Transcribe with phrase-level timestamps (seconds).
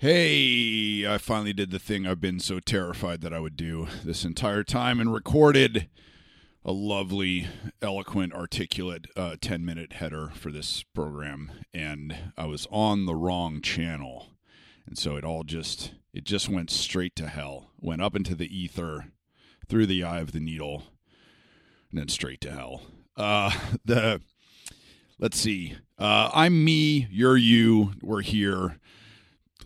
[0.00, 4.24] Hey, I finally did the thing I've been so terrified that I would do this
[4.24, 5.88] entire time and recorded
[6.64, 7.48] a lovely,
[7.82, 11.50] eloquent, articulate uh, 10 minute header for this program.
[11.74, 14.28] And I was on the wrong channel.
[14.86, 17.72] And so it all just, it just went straight to hell.
[17.80, 19.06] Went up into the ether,
[19.68, 20.84] through the eye of the needle,
[21.90, 22.82] and then straight to hell.
[23.16, 23.50] Uh,
[23.84, 24.20] the,
[25.18, 25.74] let's see.
[25.98, 28.76] Uh, I'm me, you're you, we're here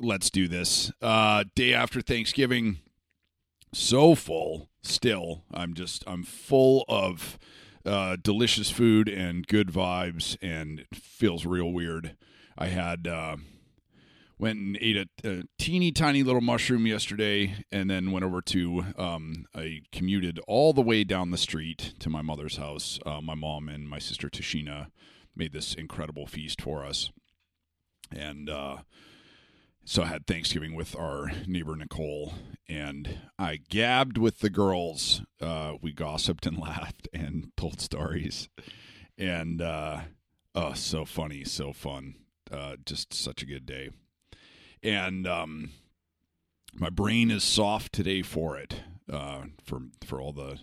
[0.03, 0.93] let's do this.
[1.01, 2.79] Uh, day after Thanksgiving,
[3.73, 5.45] so full still.
[5.55, 7.39] I'm just, I'm full of
[7.87, 12.17] uh, delicious food and good vibes, and it feels real weird.
[12.59, 13.37] I had, uh,
[14.39, 18.85] went and ate a, a, teeny tiny little mushroom yesterday and then went over to
[18.99, 23.37] um, i commuted all the way down the street to my mother's house uh, my
[23.37, 24.89] mom and my sister tashina
[25.37, 27.13] made this incredible feast for us
[28.11, 28.79] and uh,
[29.85, 32.35] so I had Thanksgiving with our neighbor Nicole,
[32.69, 35.23] and I gabbed with the girls.
[35.41, 38.49] Uh, we gossiped and laughed and told stories,
[39.19, 40.01] and uh,
[40.55, 42.15] oh, so funny, so fun.
[42.51, 43.91] Uh, just such a good day,
[44.83, 45.71] and um,
[46.75, 48.83] my brain is soft today for it.
[49.11, 50.61] Uh, for for all the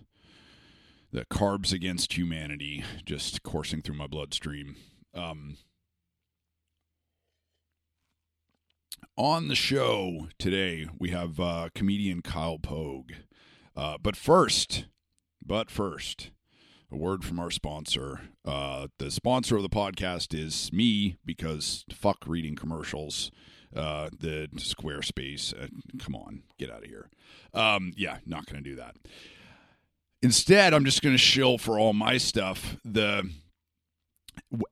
[1.11, 4.75] the carbs against humanity just coursing through my bloodstream.
[5.13, 5.57] Um,
[9.17, 13.11] on the show today, we have uh, comedian Kyle Pogue.
[13.75, 14.85] Uh, but first,
[15.45, 16.31] but first,
[16.91, 18.21] a word from our sponsor.
[18.45, 23.31] Uh, the sponsor of the podcast is me because fuck reading commercials.
[23.75, 25.67] Uh, the Squarespace, uh,
[25.99, 27.09] come on, get out of here.
[27.53, 28.95] Um, yeah, not going to do that.
[30.21, 32.77] Instead, I'm just going to shill for all my stuff.
[32.83, 33.29] The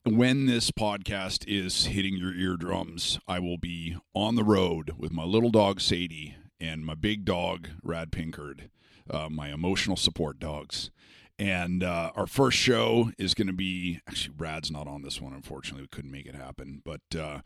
[0.05, 5.23] when this podcast is hitting your eardrums, I will be on the road with my
[5.23, 8.69] little dog Sadie and my big dog Rad Pinkard,
[9.09, 10.89] uh, my emotional support dogs.
[11.37, 15.33] And uh, our first show is going to be actually Rad's not on this one,
[15.33, 16.81] unfortunately, we couldn't make it happen.
[16.83, 17.41] But uh,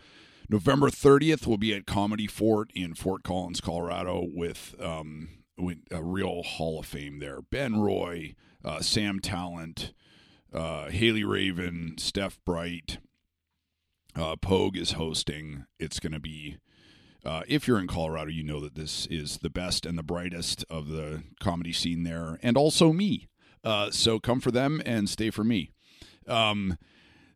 [0.47, 5.29] November 30th, we'll be at Comedy Fort in Fort Collins, Colorado, with, um,
[5.91, 7.41] a real Hall of Fame there.
[7.41, 8.33] Ben Roy,
[8.63, 9.91] uh, Sam Tallent
[10.53, 12.97] uh, Haley Raven, Steph Bright,
[14.15, 15.65] uh, Pogue is hosting.
[15.79, 16.57] It's going to be,
[17.25, 20.65] uh, if you're in Colorado, you know that this is the best and the brightest
[20.69, 23.27] of the comedy scene there, and also me.
[23.63, 25.71] Uh, so come for them and stay for me.
[26.27, 26.77] Um,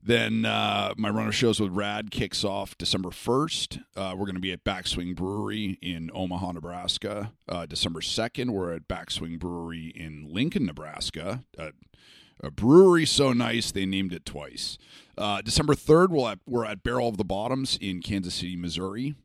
[0.02, 3.82] then uh, my runner shows with Rad kicks off December 1st.
[3.96, 7.32] Uh, we're going to be at Backswing Brewery in Omaha, Nebraska.
[7.50, 11.44] Uh, December 2nd, we're at Backswing Brewery in Lincoln, Nebraska.
[12.44, 14.78] A brewery so nice they named it twice.
[15.18, 19.16] Uh, December 3rd, we'll at, we're at Barrel of the Bottoms in Kansas City, Missouri.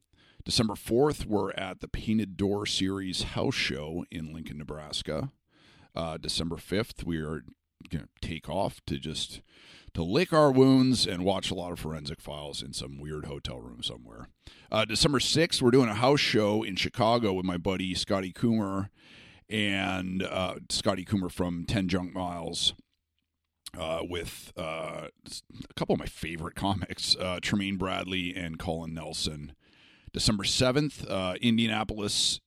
[0.44, 5.32] December 4th, we're at the Painted Door Series House Show in Lincoln, Nebraska.
[5.94, 7.44] Uh, December 5th, we are
[7.90, 9.40] going to take off to just
[9.92, 13.60] to lick our wounds and watch a lot of forensic files in some weird hotel
[13.60, 14.28] room somewhere.
[14.70, 18.88] Uh, December 6th, we're doing a house show in Chicago with my buddy Scotty Kummer
[19.48, 22.74] and uh, Scotty Kummer from 10 Junk Miles
[23.78, 29.52] uh, with uh, a couple of my favorite comics, uh, Tremaine Bradley and Colin Nelson.
[30.12, 32.40] December 7th, uh, Indianapolis,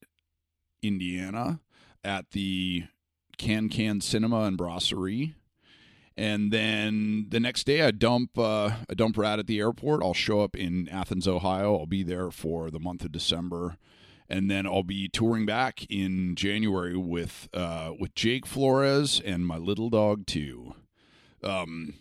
[0.81, 1.61] Indiana,
[2.03, 2.83] at the
[3.37, 5.35] Kan-Kan Cinema and Brasserie.
[6.15, 10.03] And then the next day, I dump uh, I dump Rad at the airport.
[10.03, 11.75] I'll show up in Athens, Ohio.
[11.77, 13.77] I'll be there for the month of December,
[14.29, 19.57] and then I'll be touring back in January with uh, with Jake Flores and my
[19.57, 20.75] little dog too.
[21.43, 21.95] Um,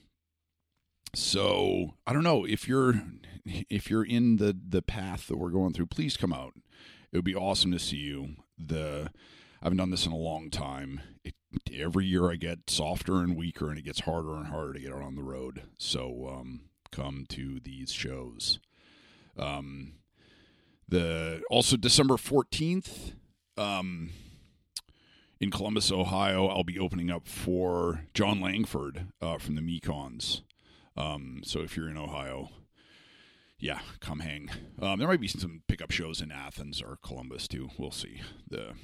[1.14, 3.02] so I don't know if you're
[3.44, 6.52] if you're in the the path that we're going through, please come out.
[7.12, 8.36] It would be awesome to see you.
[8.58, 9.10] The
[9.60, 11.00] I haven't done this in a long time.
[11.24, 11.34] It,
[11.72, 14.92] every year I get softer and weaker, and it gets harder and harder to get
[14.92, 15.62] out on the road.
[15.78, 18.58] So um, come to these shows.
[19.36, 19.94] Um,
[20.88, 23.12] the also December fourteenth.
[23.58, 24.10] Um,
[25.42, 30.42] in Columbus, Ohio, I'll be opening up for Jon Langford uh, from the Mekons.
[30.96, 32.50] Um, so if you're in Ohio,
[33.58, 34.50] yeah, come hang.
[34.80, 37.70] Um, there might be some pickup shows in Athens or Columbus too.
[37.76, 38.20] We'll see.
[38.48, 38.74] The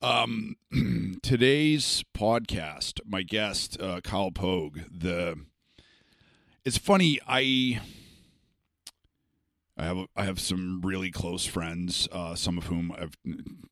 [0.00, 0.56] um,
[1.22, 4.78] today's podcast, my guest uh, Kyle Pogue.
[4.90, 5.36] The
[6.64, 7.20] it's funny.
[7.28, 7.82] I
[9.78, 13.16] I have I have some really close friends, uh, some of whom I've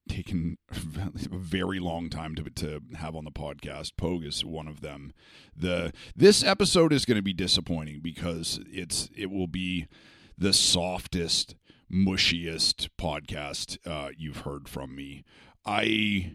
[0.08, 3.92] taken a very long time to to have on the podcast.
[3.96, 5.12] Pogue is one of them.
[5.56, 9.88] the This episode is going to be disappointing because it's it will be
[10.38, 11.56] the softest,
[11.92, 15.24] mushiest podcast uh, you've heard from me.
[15.64, 16.34] I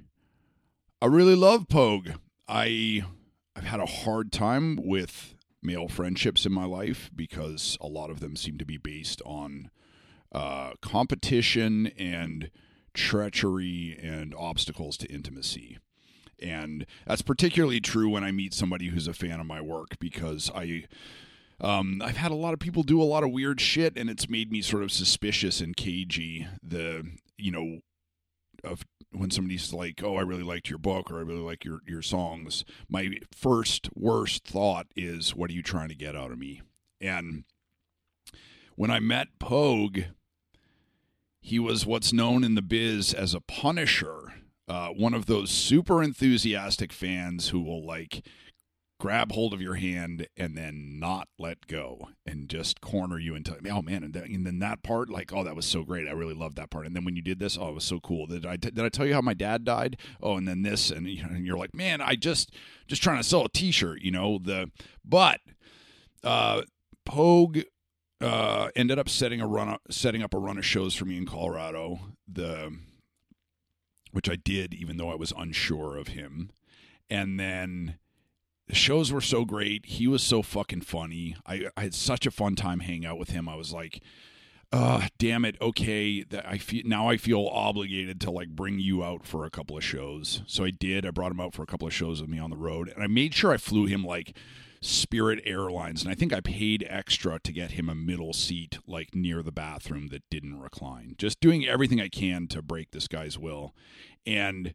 [1.02, 2.10] I really love Pogue.
[2.46, 3.06] I
[3.56, 8.20] I've had a hard time with male friendships in my life because a lot of
[8.20, 9.70] them seem to be based on
[10.32, 12.50] uh, competition and
[12.94, 15.78] treachery and obstacles to intimacy.
[16.40, 20.50] And that's particularly true when I meet somebody who's a fan of my work because
[20.56, 20.86] I
[21.60, 24.28] um, I've had a lot of people do a lot of weird shit, and it's
[24.28, 26.48] made me sort of suspicious and cagey.
[26.64, 27.06] The
[27.38, 27.82] you know
[28.64, 31.82] of when somebody's like, "Oh, I really liked your book," or "I really like your
[31.88, 36.40] your songs," my first worst thought is, "What are you trying to get out of
[36.40, 36.62] me?"
[37.00, 37.44] And
[38.76, 40.02] when I met Pogue,
[41.42, 44.34] he was what's known in the biz as a punisher.
[44.68, 48.26] Uh, one of those super enthusiastic fans who will like
[49.02, 53.56] grab hold of your hand and then not let go and just corner you until
[53.72, 56.08] oh man and, and, then that part like oh that was so great.
[56.08, 56.86] I really loved that part.
[56.86, 58.28] And then when you did this oh it was so cool.
[58.28, 59.98] Did I did I tell you how my dad died?
[60.22, 62.54] Oh and then this and, you know, and you're like man I just
[62.86, 64.70] just trying to sell a t-shirt you know the
[65.04, 65.40] but
[66.24, 66.62] uh
[67.04, 67.62] Pogue
[68.22, 71.26] uh ended up setting a run setting up a run of shows for me in
[71.26, 72.00] Colorado
[72.32, 72.78] the
[74.12, 76.52] which I did even though I was unsure of him.
[77.10, 77.98] And then
[78.72, 79.86] the shows were so great.
[79.86, 81.36] He was so fucking funny.
[81.46, 83.50] I, I had such a fun time hanging out with him.
[83.50, 84.02] I was like,
[84.72, 85.58] uh, damn it.
[85.60, 89.50] Okay, that I feel now I feel obligated to like bring you out for a
[89.50, 90.42] couple of shows.
[90.48, 91.06] So I did.
[91.06, 93.04] I brought him out for a couple of shows with me on the road, and
[93.04, 94.38] I made sure I flew him like
[94.80, 99.14] Spirit Airlines, and I think I paid extra to get him a middle seat, like
[99.14, 101.16] near the bathroom that didn't recline.
[101.18, 103.76] Just doing everything I can to break this guy's will,
[104.26, 104.74] and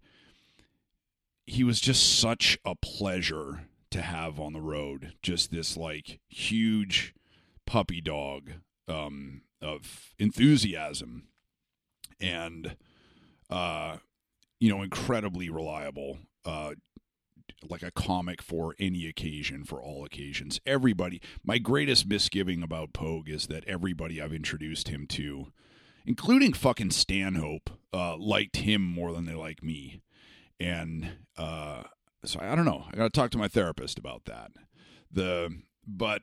[1.46, 3.62] he was just such a pleasure
[3.96, 5.14] to have on the road.
[5.22, 7.14] Just this like huge
[7.66, 8.50] puppy dog
[8.86, 11.28] um, of enthusiasm
[12.20, 12.76] and
[13.50, 13.96] uh,
[14.60, 16.18] you know incredibly reliable.
[16.44, 16.74] Uh,
[17.68, 20.60] like a comic for any occasion, for all occasions.
[20.66, 25.46] Everybody, my greatest misgiving about Pogue is that everybody I've introduced him to,
[26.04, 30.02] including fucking Stanhope, uh, liked him more than they like me.
[30.60, 31.84] And uh,
[32.24, 32.84] so I don't know.
[32.92, 34.52] I got to talk to my therapist about that.
[35.10, 36.22] The but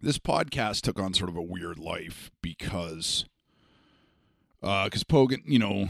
[0.00, 3.26] this podcast took on sort of a weird life because
[4.60, 5.88] because uh, Pogue, you know,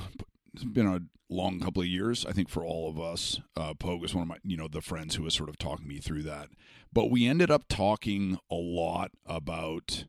[0.54, 2.26] it's been a long couple of years.
[2.26, 4.80] I think for all of us, uh, Pogue was one of my, you know, the
[4.80, 6.48] friends who was sort of talking me through that.
[6.92, 10.04] But we ended up talking a lot about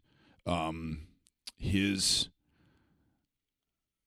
[0.46, 1.08] um,
[1.58, 2.30] his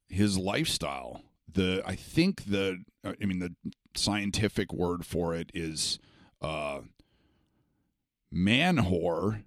[0.08, 1.22] his lifestyle.
[1.52, 3.54] The I think the I mean the
[3.96, 5.98] scientific word for it is
[6.40, 6.80] uh,
[8.30, 9.44] man whore.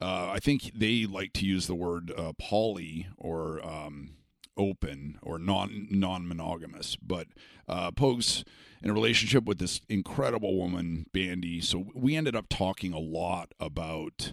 [0.00, 4.14] Uh, I think they like to use the word uh, poly or um,
[4.56, 6.96] open or non non monogamous.
[6.96, 7.28] But
[7.68, 8.44] uh, Pogue's
[8.82, 11.60] in a relationship with this incredible woman, Bandy.
[11.60, 14.32] So we ended up talking a lot about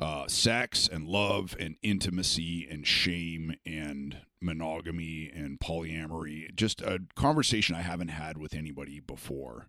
[0.00, 6.54] uh, sex and love and intimacy and shame and monogamy and polyamory.
[6.54, 9.68] Just a conversation I haven't had with anybody before.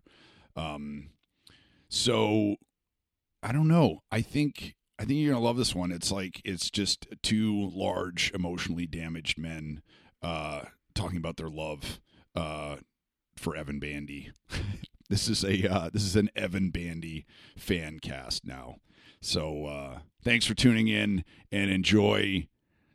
[0.56, 1.10] Um,
[1.88, 2.56] so
[3.42, 4.02] I don't know.
[4.10, 5.92] I think I think you're gonna love this one.
[5.92, 9.82] It's like it's just two large, emotionally damaged men
[10.22, 10.62] uh,
[10.94, 12.00] talking about their love
[12.34, 12.76] uh,
[13.36, 14.32] for Evan Bandy.
[15.10, 17.26] this is a uh, this is an Evan Bandy
[17.56, 18.76] fan cast now.
[19.24, 22.46] So uh, thanks for tuning in and enjoy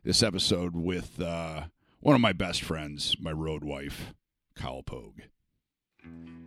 [0.04, 1.64] this episode with uh,
[1.98, 4.14] one of my best friends, my road wife,
[4.54, 5.22] Kyle Pogue.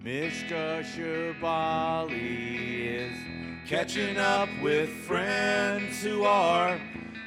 [0.02, 2.16] Mishka Shubaly
[2.96, 3.18] is
[3.68, 6.80] catching up with friends who are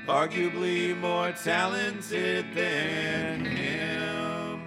[0.07, 4.63] arguably more talented than him.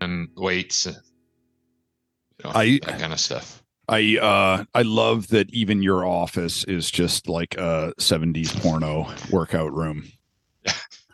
[0.00, 0.92] And weights, you
[2.44, 3.59] know, I- that kind of stuff.
[3.90, 9.72] I uh I love that even your office is just like a 70s porno workout
[9.72, 10.04] room.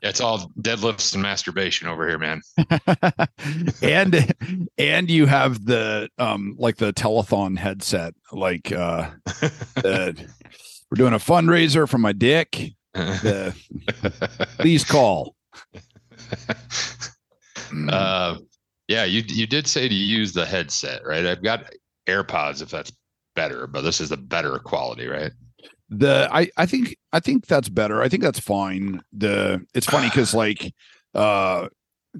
[0.02, 2.42] It's all deadlifts and masturbation over here, man.
[3.83, 4.30] and
[4.76, 9.11] and you have the um like the telethon headset like uh
[9.76, 10.28] the,
[10.90, 12.73] we're doing a fundraiser for my dick.
[12.92, 13.54] The,
[14.59, 15.35] please call.
[17.88, 18.37] uh,
[18.87, 21.26] yeah, you you did say to use the headset, right?
[21.26, 21.73] I've got
[22.07, 22.93] AirPods if that's
[23.35, 25.33] better, but this is the better quality, right?
[25.89, 28.03] the I I think I think that's better.
[28.03, 29.03] I think that's fine.
[29.13, 30.75] The it's funny because like
[31.15, 31.69] uh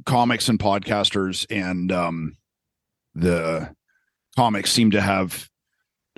[0.05, 2.37] comics and podcasters and um
[3.15, 3.75] the
[4.37, 5.49] comics seem to have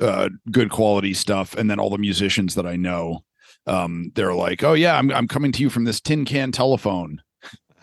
[0.00, 3.24] uh good quality stuff and then all the musicians that I know
[3.66, 7.20] um, they're like, "Oh yeah, I'm I'm coming to you from this tin can telephone."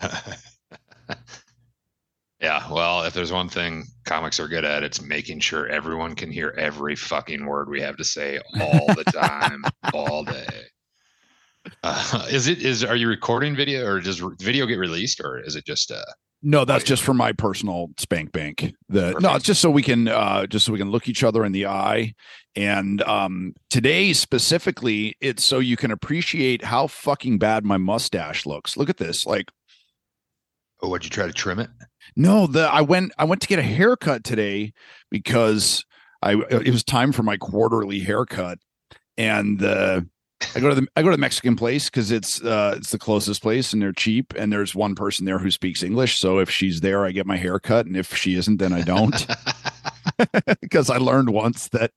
[2.40, 6.30] yeah, well, if there's one thing comics are good at, it's making sure everyone can
[6.30, 9.64] hear every fucking word we have to say all the time,
[9.94, 10.66] all day.
[11.82, 15.56] Uh, is it is are you recording video or does video get released or is
[15.56, 16.04] it just uh
[16.42, 18.72] No, that's just for my personal spank bank.
[18.88, 21.44] The no, it's just so we can uh just so we can look each other
[21.44, 22.14] in the eye.
[22.54, 28.76] And um today specifically, it's so you can appreciate how fucking bad my mustache looks.
[28.76, 29.26] Look at this.
[29.26, 29.50] Like
[30.82, 31.70] oh, would you try to trim it?
[32.16, 34.72] No, the I went I went to get a haircut today
[35.10, 35.84] because
[36.22, 38.58] I it was time for my quarterly haircut,
[39.18, 40.00] and uh,
[40.54, 42.98] I go to the I go to the Mexican place because it's uh, it's the
[42.98, 46.18] closest place and they're cheap and there's one person there who speaks English.
[46.18, 49.26] So if she's there, I get my haircut, and if she isn't, then I don't.
[50.60, 51.92] Because I learned once that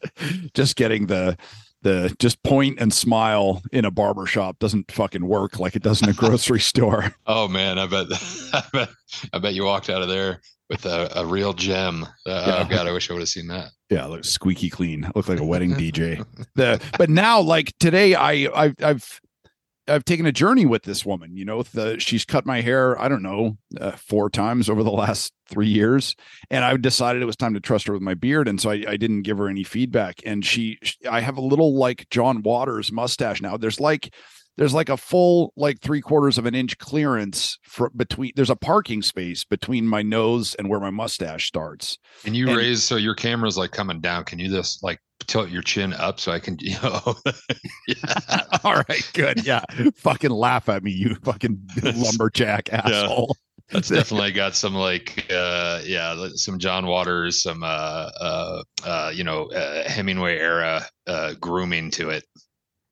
[0.54, 1.36] just getting the
[1.82, 6.02] the just point and smile in a barber shop doesn't fucking work like it does
[6.02, 7.14] in a grocery store.
[7.26, 8.06] oh man, I bet,
[8.52, 8.88] I bet
[9.32, 12.04] I bet you walked out of there with a, a real gem.
[12.26, 12.64] Uh, Yeah.
[12.66, 13.70] Oh god, I wish I would have seen that.
[13.90, 15.10] Yeah, look squeaky clean.
[15.14, 16.24] Look like a wedding DJ.
[16.54, 19.20] The but now like today I I've I've
[19.88, 21.36] I've taken a journey with this woman.
[21.36, 23.00] You know, the she's cut my hair.
[23.00, 26.14] I don't know uh, four times over the last three years,
[26.50, 28.84] and I decided it was time to trust her with my beard, and so I,
[28.86, 30.20] I didn't give her any feedback.
[30.24, 30.78] And she,
[31.10, 33.56] I have a little like John Waters mustache now.
[33.56, 34.14] There's like
[34.58, 38.32] there's like a full like three quarters of an inch clearance for between.
[38.36, 41.98] There's a parking space between my nose and where my mustache starts.
[42.24, 44.24] and you And- raise so your camera's like coming down?
[44.24, 46.56] Can you just like tilt your chin up so I can?
[46.62, 47.16] You know,
[47.88, 48.40] yeah.
[48.64, 49.44] All right, good.
[49.44, 49.64] Yeah.
[49.96, 53.36] fucking laugh at me, you fucking lumberjack asshole.
[53.70, 59.24] That's definitely got some like uh yeah some John Waters some uh uh uh you
[59.24, 62.24] know uh, Hemingway era uh grooming to it.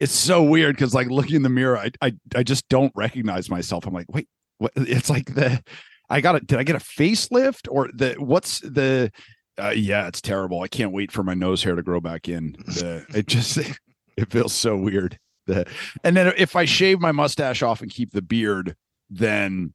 [0.00, 3.50] It's so weird because like looking in the mirror, I, I I just don't recognize
[3.50, 3.86] myself.
[3.86, 5.62] I'm like, wait, what it's like the
[6.10, 6.46] I got it.
[6.46, 9.12] Did I get a facelift or the what's the
[9.60, 10.60] uh, yeah, it's terrible.
[10.62, 12.52] I can't wait for my nose hair to grow back in.
[12.66, 13.58] The, it just
[14.16, 15.18] it feels so weird.
[15.46, 15.66] The,
[16.04, 18.76] and then if I shave my mustache off and keep the beard,
[19.08, 19.72] then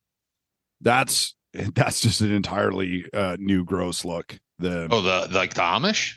[0.81, 1.35] that's
[1.75, 4.37] that's just an entirely uh, new gross look.
[4.59, 6.15] The Oh the like the Amish?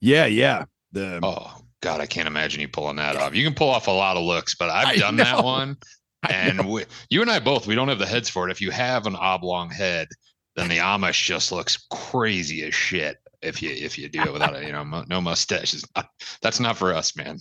[0.00, 0.64] yeah, yeah.
[0.92, 3.34] The Oh god, I can't imagine you pulling that off.
[3.34, 5.24] You can pull off a lot of looks, but I've I done know.
[5.24, 5.76] that one
[6.22, 8.50] I and we, you and I both we don't have the heads for it.
[8.50, 10.08] If you have an oblong head,
[10.58, 13.18] then the Amish just looks crazy as shit.
[13.40, 14.66] If you if you do it without it.
[14.66, 15.74] you know no mustache,
[16.42, 17.38] that's not for us, man.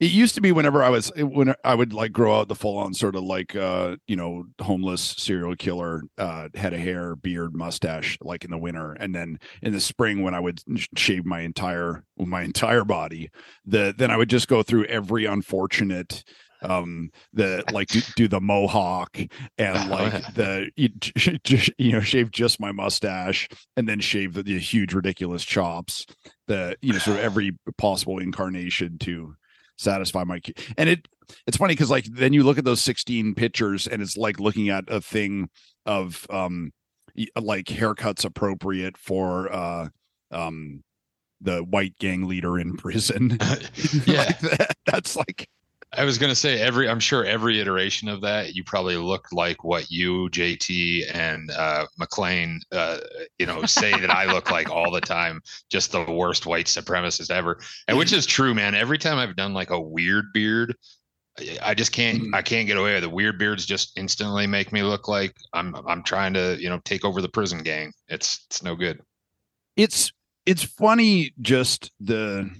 [0.00, 2.78] it used to be whenever I was when I would like grow out the full
[2.78, 7.54] on sort of like uh you know homeless serial killer uh head of hair beard
[7.54, 10.60] mustache like in the winter and then in the spring when I would
[10.96, 13.30] shave my entire my entire body
[13.64, 16.24] the then I would just go through every unfortunate
[16.64, 19.16] um the like do, do the mohawk
[19.58, 20.88] and like the you,
[21.78, 26.06] you know shave just my mustache and then shave the, the huge ridiculous chops
[26.48, 29.34] the you know sort of every possible incarnation to
[29.76, 30.40] satisfy my
[30.78, 31.06] and it
[31.46, 34.68] it's funny because like then you look at those 16 pictures and it's like looking
[34.68, 35.48] at a thing
[35.86, 36.70] of um
[37.40, 39.88] like haircuts appropriate for uh
[40.30, 40.82] um
[41.40, 43.36] the white gang leader in prison
[44.06, 44.22] Yeah.
[44.24, 45.48] Like, that- that's like
[46.04, 49.64] I was gonna say every I'm sure every iteration of that you probably look like
[49.64, 52.98] what you, JT, and uh McLean uh
[53.38, 57.30] you know say that I look like all the time, just the worst white supremacist
[57.30, 57.58] ever.
[57.88, 58.74] And which is true, man.
[58.74, 60.76] Every time I've done like a weird beard,
[61.62, 62.34] I- just can't Mhm.
[62.34, 63.10] I can't get away with it.
[63.10, 67.06] Weird beards just instantly make me look like I'm I'm trying to, you know, take
[67.06, 67.94] over the prison gang.
[68.08, 69.00] It's it's no good.
[69.74, 70.12] it's
[70.44, 72.50] it's funny just the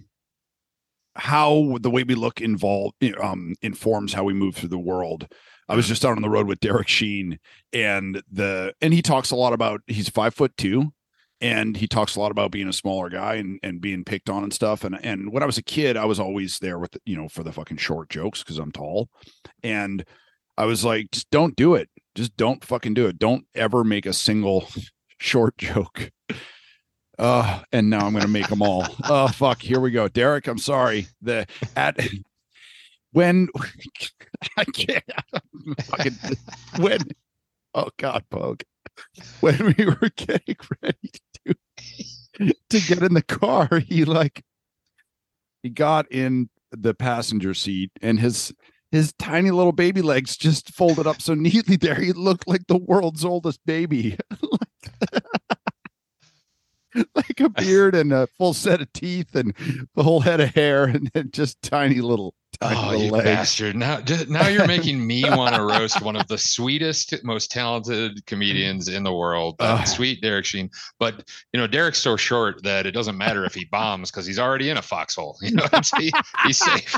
[1.17, 5.27] how the way we look involved um informs how we move through the world.
[5.69, 7.39] I was just out on the road with derek sheen
[7.73, 10.93] and the and he talks a lot about he's five foot two
[11.41, 14.43] and he talks a lot about being a smaller guy and and being picked on
[14.43, 17.17] and stuff and and when i was a kid i was always there with you
[17.17, 19.09] know for the fucking short jokes because i'm tall
[19.63, 20.05] and
[20.59, 21.89] i was like just don't do it.
[22.15, 23.19] Just don't fucking do it.
[23.19, 24.69] Don't ever make a single
[25.19, 26.11] short joke
[27.19, 28.87] uh, and now I'm going to make them all.
[29.05, 29.63] Oh, fuck.
[29.63, 30.09] Here we go.
[30.09, 31.07] Derek, I'm sorry.
[31.23, 31.99] The at
[33.13, 33.49] when
[34.57, 35.05] I can't
[35.85, 36.17] fucking
[36.79, 36.99] when
[37.75, 38.63] oh god, Pogue.
[39.41, 41.11] When we were getting ready
[41.47, 44.45] to to get in the car, he like
[45.63, 48.53] he got in the passenger seat and his
[48.91, 51.97] his tiny little baby legs just folded up so neatly there.
[51.97, 54.17] He looked like the world's oldest baby.
[57.41, 59.55] a beard and a full set of teeth and
[59.95, 63.25] the whole head of hair and then just tiny little Oh, you legs.
[63.25, 63.75] bastard!
[63.75, 68.87] Now, now you're making me want to roast one of the sweetest, most talented comedians
[68.87, 70.71] in the world, uh, sweet Derek Sheen.
[71.01, 74.39] But you know, Derek's so short that it doesn't matter if he bombs because he's
[74.39, 75.37] already in a foxhole.
[75.43, 75.67] You know,
[75.99, 76.13] he,
[76.47, 76.97] he's safe.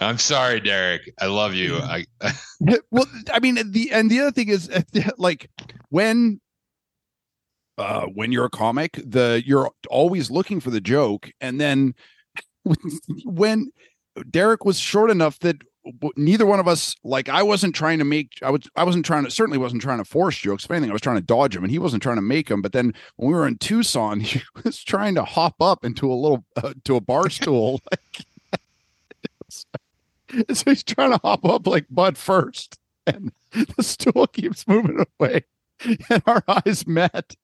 [0.00, 1.12] I'm sorry, Derek.
[1.20, 1.76] I love you.
[1.76, 2.06] I
[2.90, 4.68] well, I mean, the and the other thing is,
[5.16, 5.48] like,
[5.90, 6.40] when
[7.78, 11.94] uh when you're a comic, the you're always looking for the joke, and then
[13.24, 13.70] when
[14.30, 15.62] Derek was short enough that
[16.16, 19.24] neither one of us like I wasn't trying to make I was I wasn't trying
[19.24, 20.64] to certainly wasn't trying to force jokes.
[20.64, 22.62] If anything, I was trying to dodge him, and he wasn't trying to make them.
[22.62, 26.14] But then when we were in Tucson, he was trying to hop up into a
[26.14, 27.80] little uh, to a bar stool.
[29.48, 35.44] so he's trying to hop up like Bud first, and the stool keeps moving away,
[35.84, 37.36] and our eyes met.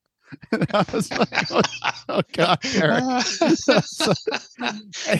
[0.52, 1.62] And I was like, oh,
[2.08, 3.02] oh God, Eric.
[3.04, 4.12] Uh, so,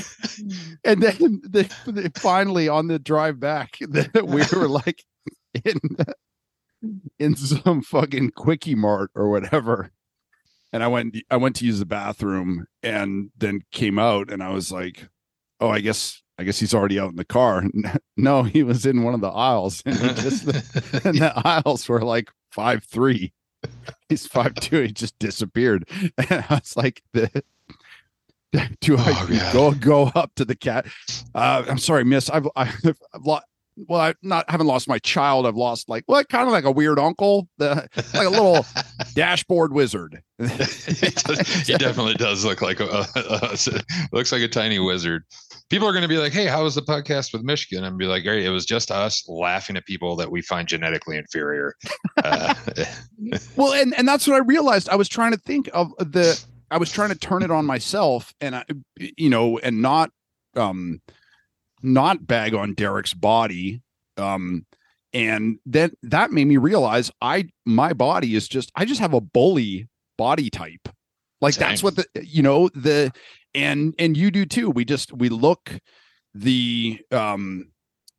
[0.84, 5.04] and then they, they, finally on the drive back, we were like
[5.64, 5.78] in
[7.18, 9.90] in some fucking quickie mart or whatever.
[10.72, 14.50] And I went I went to use the bathroom and then came out and I
[14.50, 15.08] was like,
[15.60, 17.64] oh, I guess I guess he's already out in the car.
[18.16, 20.46] No, he was in one of the aisles, and, just,
[21.04, 23.34] and the aisles were like five three.
[24.08, 24.82] He's five two.
[24.82, 25.88] He just disappeared.
[26.18, 27.42] And I was like, the,
[28.80, 30.86] "Do I oh, go go up to the cat?"
[31.34, 32.28] Uh, I'm sorry, Miss.
[32.30, 33.44] I've I've, I've lost.
[33.88, 35.46] Well, I not haven't lost my child.
[35.46, 38.66] I've lost like what kind of like a weird uncle, the, like a little
[39.14, 40.22] dashboard wizard.
[40.38, 43.58] he, does, he, definitely does look like a, a, a,
[44.12, 45.24] looks like a tiny wizard
[45.70, 48.04] people are going to be like, "Hey, how was the podcast with Michigan?" And be
[48.04, 51.74] like, "Great, it was just us laughing at people that we find genetically inferior."
[52.22, 52.54] Uh,
[53.56, 54.90] well, and and that's what I realized.
[54.90, 56.42] I was trying to think of the.
[56.70, 58.64] I was trying to turn it on myself, and I,
[58.96, 60.10] you know, and not,
[60.54, 61.00] um,
[61.82, 63.82] not bag on Derek's body,
[64.16, 64.66] um,
[65.12, 69.20] and then that made me realize I my body is just I just have a
[69.20, 70.88] bully body type.
[71.40, 71.68] Like Same.
[71.68, 73.12] that's what the you know the
[73.54, 75.78] and and you do too we just we look
[76.34, 77.70] the um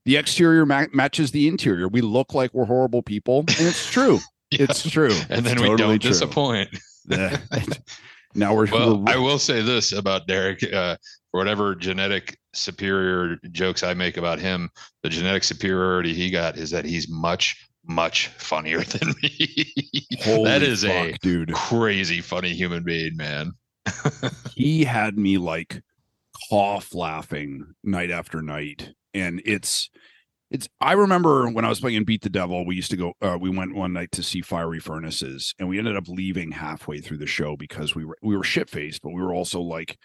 [0.06, 4.20] the exterior ma- matches the interior we look like we're horrible people and it's true
[4.52, 4.64] yeah.
[4.64, 6.10] it's true and it's then totally we don't true.
[6.10, 6.70] disappoint
[8.36, 10.98] now we're well we're, i will say this about derek uh
[11.32, 14.70] for whatever genetic superior jokes i make about him
[15.04, 19.68] the genetic superiority he got is that he's much much funnier than me.
[20.26, 21.54] That is fuck, a dude.
[21.54, 23.54] crazy funny human being man.
[24.56, 25.82] He had me like
[26.50, 28.94] cough laughing night after night.
[29.14, 29.90] And it's
[30.52, 33.14] it's I remember when I was playing in Beat the Devil, we used to go
[33.22, 37.00] uh, we went one night to see Fiery Furnaces and we ended up leaving halfway
[37.00, 39.98] through the show because we were we were shit faced, but we were also like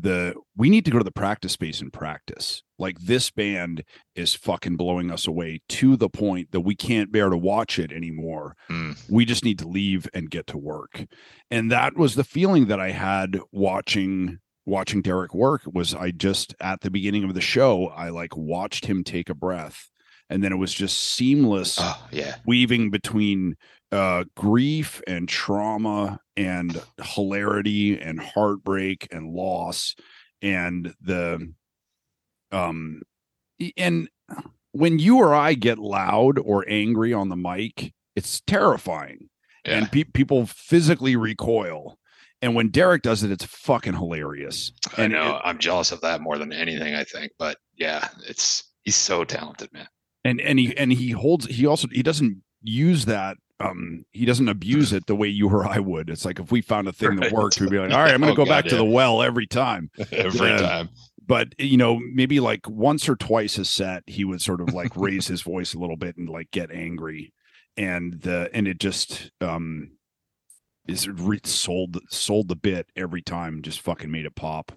[0.00, 2.62] the we need to go to the practice space and practice.
[2.78, 3.82] Like this band
[4.14, 7.92] is fucking blowing us away to the point that we can't bear to watch it
[7.92, 8.54] anymore.
[8.70, 8.96] Mm.
[9.10, 11.04] We just need to leave and get to work.
[11.50, 16.54] And that was the feeling that I had watching watching Derek work was I just
[16.60, 19.90] at the beginning of the show I like watched him take a breath
[20.30, 23.56] and then it was just seamless oh, yeah weaving between
[23.90, 29.96] uh, grief and trauma and hilarity and heartbreak and loss
[30.42, 31.52] and the
[32.52, 33.02] um
[33.76, 34.08] and
[34.72, 39.28] when you or I get loud or angry on the mic, it's terrifying,
[39.64, 39.78] yeah.
[39.78, 41.98] and pe- people physically recoil.
[42.40, 44.70] And when Derek does it, it's fucking hilarious.
[44.96, 45.36] I and know.
[45.36, 46.94] It, I'm jealous of that more than anything.
[46.94, 49.88] I think, but yeah, it's he's so talented, man.
[50.24, 51.46] And and he and he holds.
[51.46, 55.66] He also he doesn't use that um he doesn't abuse it the way you or
[55.66, 56.10] I would.
[56.10, 57.20] It's like if we found a thing right.
[57.20, 58.70] that worked, we'd be like, all right, I'm gonna oh, go God, back yeah.
[58.70, 59.90] to the well every time.
[60.12, 60.88] every uh, time.
[61.26, 64.96] But you know, maybe like once or twice a set, he would sort of like
[64.96, 67.32] raise his voice a little bit and like get angry.
[67.76, 69.90] And the and it just um
[70.86, 74.72] is re- sold sold the bit every time, just fucking made it pop.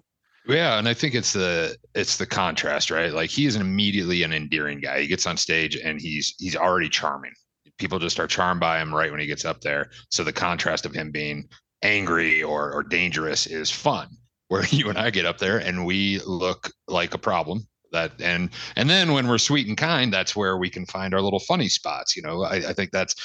[0.47, 3.13] Yeah, and I think it's the it's the contrast, right?
[3.13, 5.01] Like he is an immediately an endearing guy.
[5.01, 7.33] He gets on stage and he's he's already charming
[7.81, 9.89] people just are charmed by him right when he gets up there.
[10.09, 11.49] So the contrast of him being
[11.81, 14.07] angry or or dangerous is fun.
[14.47, 17.67] Where you and I get up there and we look like a problem.
[17.93, 21.21] That and and then when we're sweet and kind, that's where we can find our
[21.21, 22.15] little funny spots.
[22.15, 23.15] You know, I, I think that's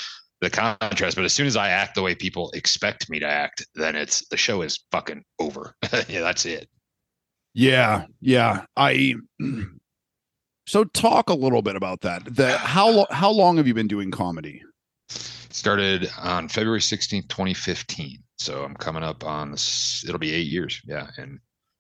[0.41, 1.17] the contrast.
[1.17, 4.27] But as soon as I act the way people expect me to act, then it's
[4.29, 5.75] the show is fucking over.
[6.09, 6.69] yeah, that's it.
[7.55, 8.65] Yeah, yeah.
[8.77, 9.15] I
[10.67, 12.23] so talk a little bit about that.
[12.35, 14.63] The how how long have you been doing comedy?
[15.09, 18.19] Started on February 16th, 2015.
[18.39, 20.81] So I'm coming up on this it'll be 8 years.
[20.85, 21.39] Yeah, and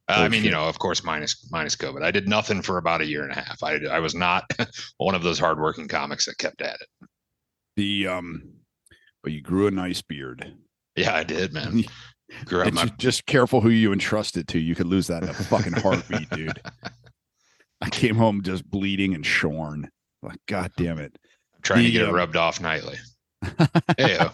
[0.08, 2.02] Uh, I mean, you know, of course, minus minus COVID.
[2.02, 3.62] I did nothing for about a year and a half.
[3.62, 4.44] I I was not
[4.98, 7.08] one of those hardworking comics that kept at it.
[7.76, 8.42] The um,
[9.22, 10.54] but you grew a nice beard.
[10.94, 11.84] Yeah, I did, man.
[12.44, 14.58] Grew up my just careful who you entrust it to.
[14.58, 16.60] You could lose that in a fucking heartbeat, dude.
[17.80, 19.90] I came home just bleeding and shorn.
[20.22, 21.16] Like, God damn it.
[21.54, 22.96] I'm trying to the, get it um, rubbed off nightly.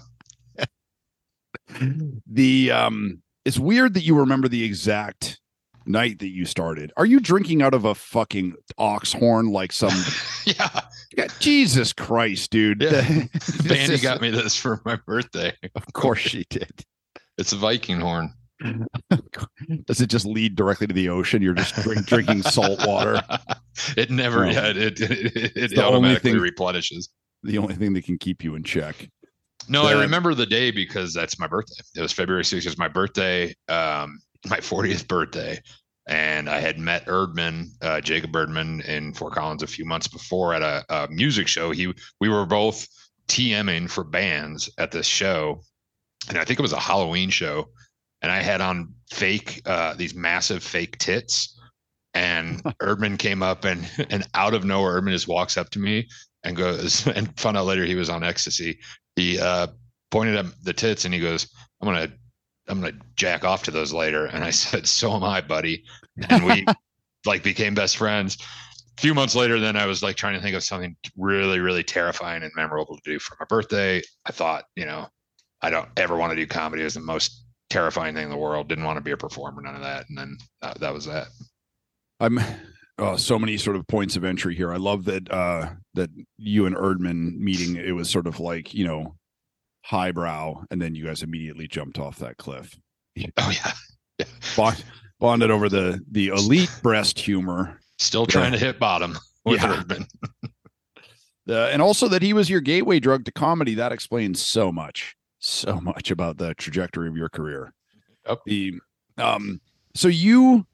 [2.27, 5.41] The um, it's weird that you remember the exact
[5.87, 6.93] night that you started.
[6.97, 9.93] Are you drinking out of a fucking ox horn like some?
[10.45, 10.81] yeah,
[11.41, 12.83] Jesus Christ, dude.
[12.83, 12.91] Yeah.
[12.91, 15.53] The- this Vandy is- got me this for my birthday.
[15.75, 16.85] Of course she did.
[17.39, 18.35] It's a Viking horn.
[19.87, 21.43] Does it just lead directly to the ocean?
[21.43, 23.21] You're just drink, drinking salt water.
[23.97, 24.47] it never.
[24.47, 27.09] Yeah, it it, it, it automatically thing- replenishes.
[27.43, 29.09] The only thing that can keep you in check.
[29.69, 31.83] No, I remember the day because that's my birthday.
[31.97, 32.59] It was February 6th.
[32.59, 35.61] It was my birthday, um, my 40th birthday.
[36.09, 40.53] And I had met Erdman, uh, Jacob Erdman in Fort Collins a few months before
[40.53, 41.71] at a, a music show.
[41.71, 42.89] He we were both
[43.29, 45.61] TMing for bands at this show.
[46.29, 47.69] And I think it was a Halloween show.
[48.23, 51.59] And I had on fake uh, these massive fake tits.
[52.15, 56.09] And Erdman came up and and out of nowhere, Erdman just walks up to me
[56.45, 58.79] and goes and found out later he was on ecstasy
[59.17, 59.69] he uh,
[60.11, 61.49] pointed at the tits and he goes,
[61.81, 62.13] "I'm gonna,
[62.69, 65.85] I'm gonna jack off to those later." And I said, "So am I, buddy."
[66.29, 66.67] And we
[67.27, 68.39] like became best friends.
[68.99, 71.83] A few months later, then I was like trying to think of something really, really
[71.83, 74.03] terrifying and memorable to do for my birthday.
[74.27, 75.09] I thought, you know,
[75.63, 76.83] I don't ever want to do comedy.
[76.83, 78.69] It was the most terrifying thing in the world.
[78.69, 80.07] Didn't want to be a performer, none of that.
[80.09, 81.29] And then uh, that was that.
[82.21, 82.39] I'm
[82.99, 84.73] oh, so many sort of points of entry here.
[84.73, 87.77] I love that uh that you and Erdman meeting.
[87.77, 89.17] It was sort of like you know
[89.85, 92.77] highbrow, and then you guys immediately jumped off that cliff.
[93.37, 94.85] Oh yeah, Bond,
[95.21, 99.83] bonded over the the elite breast humor, still trying to hit bottom with Yeah.
[99.83, 100.07] Erdman.
[101.49, 103.75] uh, and also that he was your gateway drug to comedy.
[103.75, 107.73] That explains so much, so much about the trajectory of your career.
[108.29, 108.39] Yep.
[108.47, 108.75] The
[109.19, 109.61] um,
[109.95, 110.67] so you,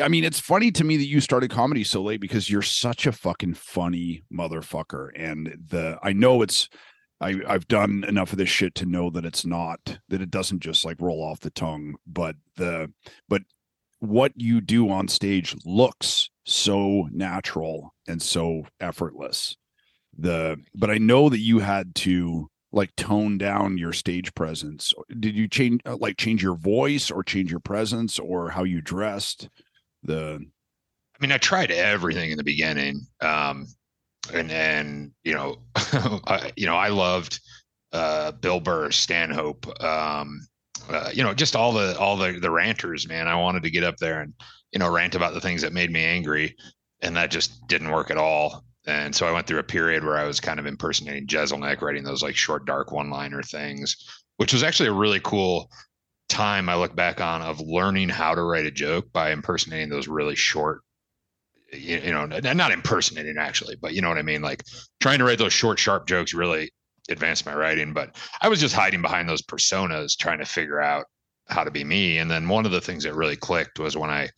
[0.00, 3.06] I mean, it's funny to me that you started comedy so late because you're such
[3.06, 6.68] a fucking funny motherfucker, and the I know it's.
[7.20, 10.58] I, I've done enough of this shit to know that it's not that it doesn't
[10.58, 12.92] just like roll off the tongue, but the
[13.28, 13.42] but
[14.00, 19.56] what you do on stage looks so natural and so effortless
[20.18, 25.34] the but i know that you had to like tone down your stage presence did
[25.34, 29.48] you change uh, like change your voice or change your presence or how you dressed
[30.02, 30.44] the
[31.14, 33.68] I mean, I tried everything in the beginning, um,
[34.32, 37.40] and and you know, I, you know, I loved
[37.92, 40.40] uh, Bill Burr, Stanhope, um,
[40.88, 43.28] uh, you know, just all the all the the ranters, man.
[43.28, 44.34] I wanted to get up there and
[44.72, 46.56] you know rant about the things that made me angry,
[47.00, 48.64] and that just didn't work at all.
[48.86, 52.04] And so I went through a period where I was kind of impersonating Jeselnik, writing
[52.04, 53.96] those like short, dark one-liner things,
[54.36, 55.70] which was actually a really cool
[56.28, 60.08] time I look back on of learning how to write a joke by impersonating those
[60.08, 60.80] really short
[61.72, 64.42] you, you know not impersonating actually but you know what i mean?
[64.42, 64.64] Like
[65.00, 66.70] trying to write those short sharp jokes really
[67.10, 71.04] advanced my writing but i was just hiding behind those personas trying to figure out
[71.48, 72.16] how to be me.
[72.16, 74.28] And then one of the things that really clicked was when i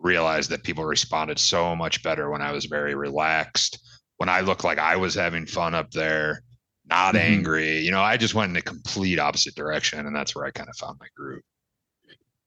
[0.00, 3.78] realized that people responded so much better when i was very relaxed
[4.16, 6.42] when i looked like i was having fun up there
[6.86, 7.18] not Mhm.
[7.20, 10.50] angry you know i just went in the complete opposite direction and that's where i
[10.50, 11.42] kind of found my groove.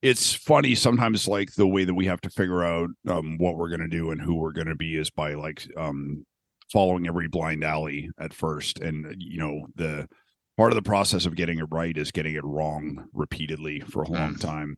[0.01, 3.69] It's funny sometimes like the way that we have to figure out um what we're
[3.69, 6.25] going to do and who we're going to be is by like um
[6.73, 10.05] following every blind alley at first and you know the
[10.57, 14.09] part of the process of getting it right is getting it wrong repeatedly for a
[14.09, 14.75] long time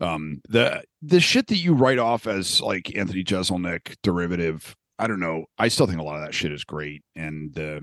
[0.00, 5.20] um the the shit that you write off as like anthony jeselnik derivative i don't
[5.20, 7.80] know i still think a lot of that shit is great and uh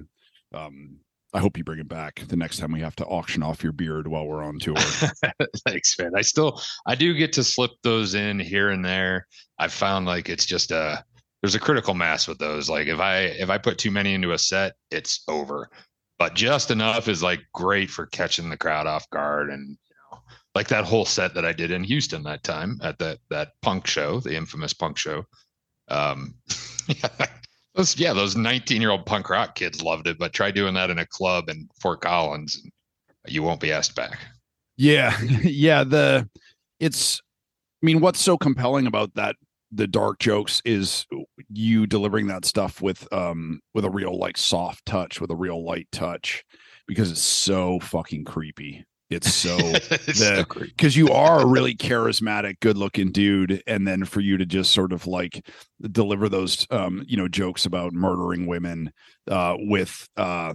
[0.54, 0.98] um
[1.34, 3.72] i hope you bring it back the next time we have to auction off your
[3.72, 4.76] beard while we're on tour
[5.66, 6.12] Thanks, man.
[6.16, 9.28] I still I do get to slip those in here and there.
[9.60, 11.04] I've found like it's just a
[11.42, 12.70] there's a critical mass with those.
[12.70, 15.70] Like if I if I put too many into a set, it's over.
[16.20, 19.78] But just enough is like great for catching the crowd off guard and
[20.56, 23.88] like that whole set that I did in Houston that time at that that punk
[23.88, 25.26] show, the infamous punk show.
[25.88, 26.36] Um
[26.88, 27.28] yeah,
[27.76, 30.90] those yeah, those 19 year old punk rock kids loved it, but try doing that
[30.90, 32.72] in a club in Fort Collins and
[33.28, 34.20] you won't be asked back.
[34.78, 35.84] Yeah, yeah.
[35.84, 36.28] The
[36.80, 37.22] it's,
[37.82, 39.36] I mean, what's so compelling about that
[39.72, 41.06] the dark jokes is
[41.50, 45.64] you delivering that stuff with um with a real like soft touch, with a real
[45.64, 46.44] light touch,
[46.88, 48.86] because it's so fucking creepy.
[49.16, 54.06] It's so the- so because you are a really charismatic, good looking dude, and then
[54.06, 55.46] for you to just sort of like
[55.82, 58.92] deliver those um, you know, jokes about murdering women
[59.30, 60.54] uh with uh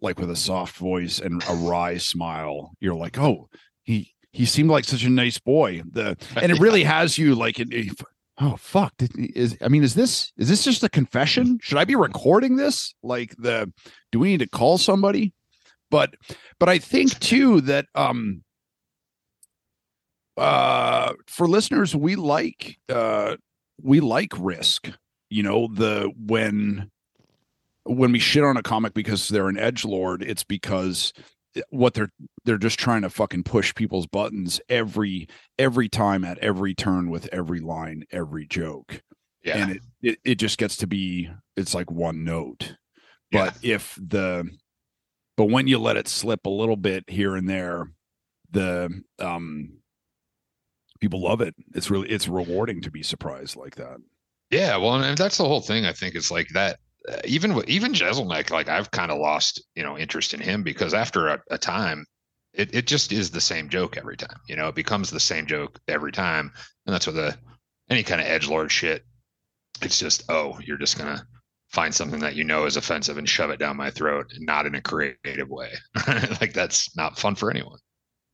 [0.00, 3.48] like with a soft voice and a wry smile, you're like, oh,
[3.82, 5.82] he he seemed like such a nice boy.
[5.90, 8.00] The and it really has you like it, it-
[8.40, 11.58] oh fuck did, is i mean is this is this just a confession?
[11.60, 12.94] Should i be recording this?
[13.02, 13.70] Like the
[14.12, 15.32] do we need to call somebody
[15.90, 16.14] but
[16.58, 18.42] but i think too that um
[20.36, 23.36] uh for listeners we like uh
[23.82, 24.90] we like risk
[25.30, 26.90] you know the when
[27.84, 31.12] when we shit on a comic because they're an edge lord it's because
[31.70, 32.10] what they're
[32.44, 37.28] they're just trying to fucking push people's buttons every every time at every turn with
[37.32, 39.02] every line every joke.
[39.44, 39.58] Yeah.
[39.58, 42.74] and it, it it just gets to be it's like one note.
[43.30, 44.48] But if the
[45.38, 47.86] but when you let it slip a little bit here and there
[48.52, 49.78] the um
[51.00, 53.98] people love it it's really it's rewarding to be surprised like that
[54.50, 55.86] Yeah, well, and that's the whole thing.
[55.86, 56.80] I think it's like that.
[57.08, 60.94] Uh, even even Jeselnik, like I've kind of lost, you know, interest in him because
[60.94, 62.06] after a, a time,
[62.54, 64.38] it it just is the same joke every time.
[64.48, 66.52] You know, it becomes the same joke every time,
[66.86, 67.36] and that's what the
[67.90, 69.04] any kind of edge lord shit.
[69.82, 71.26] It's just oh, you're just gonna
[71.70, 74.74] find something that you know is offensive and shove it down my throat, not in
[74.74, 75.70] a creative way.
[76.40, 77.78] like that's not fun for anyone.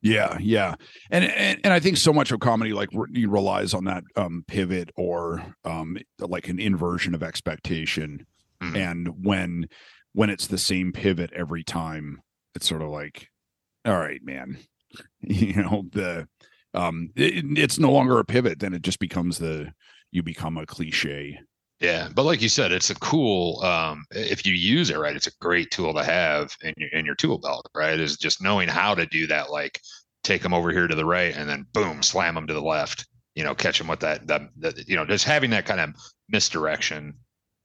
[0.01, 0.75] Yeah, yeah,
[1.09, 4.43] and and, and I think so much of comedy like re- relies on that um,
[4.47, 8.25] pivot or um, like an inversion of expectation,
[8.61, 8.77] Mhm.
[8.77, 9.67] and when
[10.13, 12.21] when it's the same pivot every time,
[12.53, 13.29] it's sort of like,
[13.83, 14.59] all right, man,
[15.21, 16.27] you know the
[16.75, 19.73] um, it, it's no longer a pivot, then it just becomes the
[20.11, 21.39] you become a cliche.
[21.81, 23.61] Yeah, but like you said, it's a cool.
[23.61, 27.05] Um, if you use it right, it's a great tool to have in your in
[27.05, 27.67] your tool belt.
[27.75, 29.51] Right, is just knowing how to do that.
[29.51, 29.81] Like
[30.23, 33.05] take them over here to the right, and then boom, slam them to the left.
[33.35, 34.25] You know, catch them with that.
[34.27, 35.89] That, that you know, just having that kind of
[36.29, 37.15] misdirection.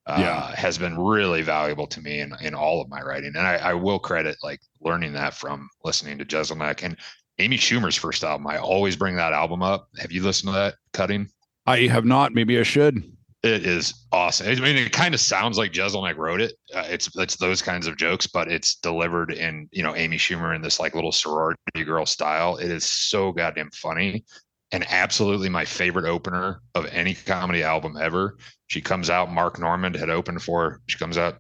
[0.07, 0.57] Uh, Yeah.
[0.57, 3.75] has been really valuable to me in, in all of my writing, and I, I
[3.75, 6.97] will credit like learning that from listening to Jeselnik and
[7.39, 8.47] Amy Schumer's first album.
[8.47, 9.89] I always bring that album up.
[9.99, 10.75] Have you listened to that?
[10.95, 11.29] Cutting.
[11.67, 12.33] I have not.
[12.33, 13.05] Maybe I should.
[13.43, 14.49] It is awesome.
[14.49, 16.53] I mean, it kind of sounds like Jeselnik wrote it.
[16.75, 20.55] Uh, it's it's those kinds of jokes, but it's delivered in you know Amy Schumer
[20.55, 22.57] in this like little sorority girl style.
[22.57, 24.25] It is so goddamn funny,
[24.73, 28.37] and absolutely my favorite opener of any comedy album ever.
[28.67, 29.33] She comes out.
[29.33, 30.83] Mark Normand had opened for.
[30.87, 31.39] She comes out.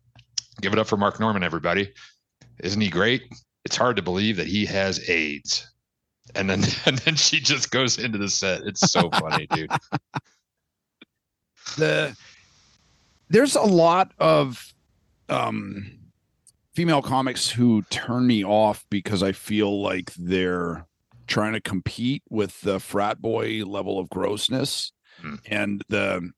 [0.62, 1.92] Give it up for Mark Normand, everybody!
[2.60, 3.24] Isn't he great?
[3.66, 5.70] It's hard to believe that he has AIDS.
[6.34, 8.62] And then and then she just goes into the set.
[8.62, 9.70] It's so funny, dude.
[11.76, 12.16] the
[13.28, 14.72] there's a lot of
[15.28, 15.90] um
[16.74, 20.86] female comics who turn me off because I feel like they're
[21.26, 25.34] trying to compete with the frat boy level of grossness Hmm.
[25.46, 26.30] and the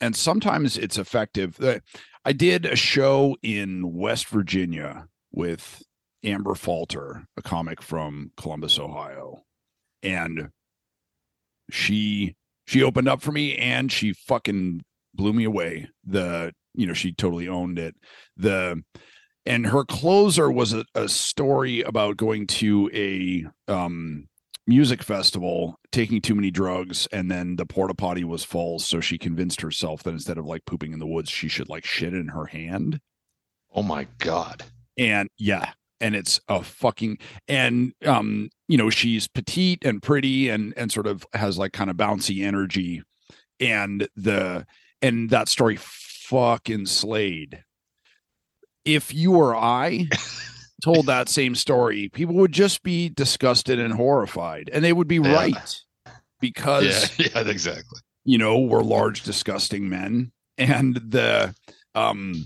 [0.00, 1.58] and sometimes it's effective.
[2.24, 5.82] I did a show in West Virginia with
[6.22, 9.42] Amber Falter, a comic from Columbus, Ohio.
[10.02, 10.50] And
[11.70, 12.36] she
[12.70, 14.80] she opened up for me and she fucking
[15.12, 15.88] blew me away.
[16.04, 17.96] The you know, she totally owned it.
[18.36, 18.80] The
[19.44, 24.28] and her closer was a, a story about going to a um
[24.68, 29.18] music festival taking too many drugs and then the porta potty was full so she
[29.18, 32.28] convinced herself that instead of like pooping in the woods she should like shit in
[32.28, 33.00] her hand
[33.74, 34.62] Oh my god.
[34.96, 40.72] and yeah and it's a fucking and um you know she's petite and pretty and
[40.76, 43.02] and sort of has like kind of bouncy energy
[43.60, 44.66] and the
[45.02, 47.62] and that story fucking slayed
[48.84, 50.08] if you or i
[50.82, 55.18] told that same story people would just be disgusted and horrified and they would be
[55.18, 55.34] Yeah.
[55.34, 55.80] right
[56.40, 58.00] because Yeah, yeah, exactly.
[58.24, 61.54] you know we're large disgusting men and the
[61.94, 62.44] um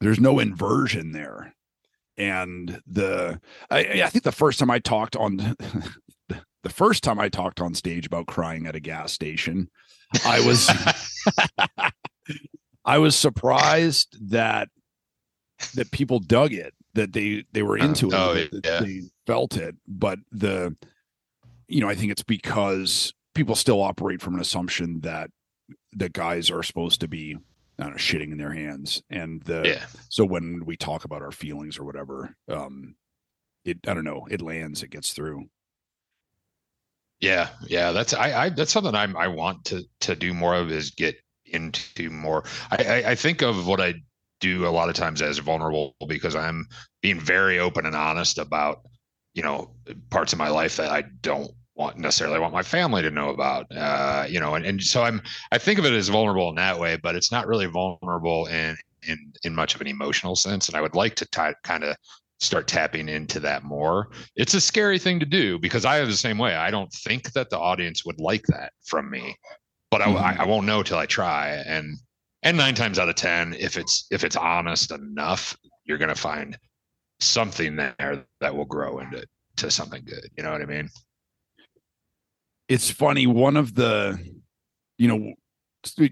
[0.00, 1.53] there's no inversion there
[2.16, 5.36] and the i i think the first time i talked on
[6.28, 9.68] the first time i talked on stage about crying at a gas station
[10.24, 10.70] i was
[12.84, 14.68] i was surprised that
[15.74, 18.80] that people dug it that they they were uh, into it Oh, yeah.
[18.80, 20.76] they felt it but the
[21.68, 25.30] you know i think it's because people still operate from an assumption that
[25.92, 27.36] that guys are supposed to be
[27.78, 29.86] I don't know, shitting in their hands and the yeah.
[30.08, 32.94] so when we talk about our feelings or whatever um
[33.64, 35.44] it i don't know it lands it gets through
[37.20, 40.70] Yeah, yeah, that's I, I that's something I'm I want to to do more of
[40.70, 42.44] is get into more.
[42.70, 43.94] I, I I think of what I
[44.40, 46.66] do a lot of times as vulnerable because I'm
[47.02, 48.80] being very open and honest about
[49.32, 49.74] you know
[50.10, 53.66] parts of my life that I don't want necessarily want my family to know about
[53.76, 55.20] uh you know and, and so i'm
[55.52, 58.76] i think of it as vulnerable in that way but it's not really vulnerable in
[59.08, 61.96] in in much of an emotional sense and i would like to t- kind of
[62.40, 64.10] start tapping into that more.
[64.34, 66.54] It's a scary thing to do because i have the same way.
[66.56, 69.34] I don't think that the audience would like that from me
[69.90, 70.20] but I, Mhm.
[70.20, 71.96] I, I won't know till i try and
[72.42, 76.20] and nine times out of ten if it's if it's honest enough you're going to
[76.20, 76.58] find
[77.20, 79.24] something there that will grow into
[79.56, 80.88] to something good you know what i mean
[82.68, 84.18] it's funny one of the
[84.98, 85.34] you know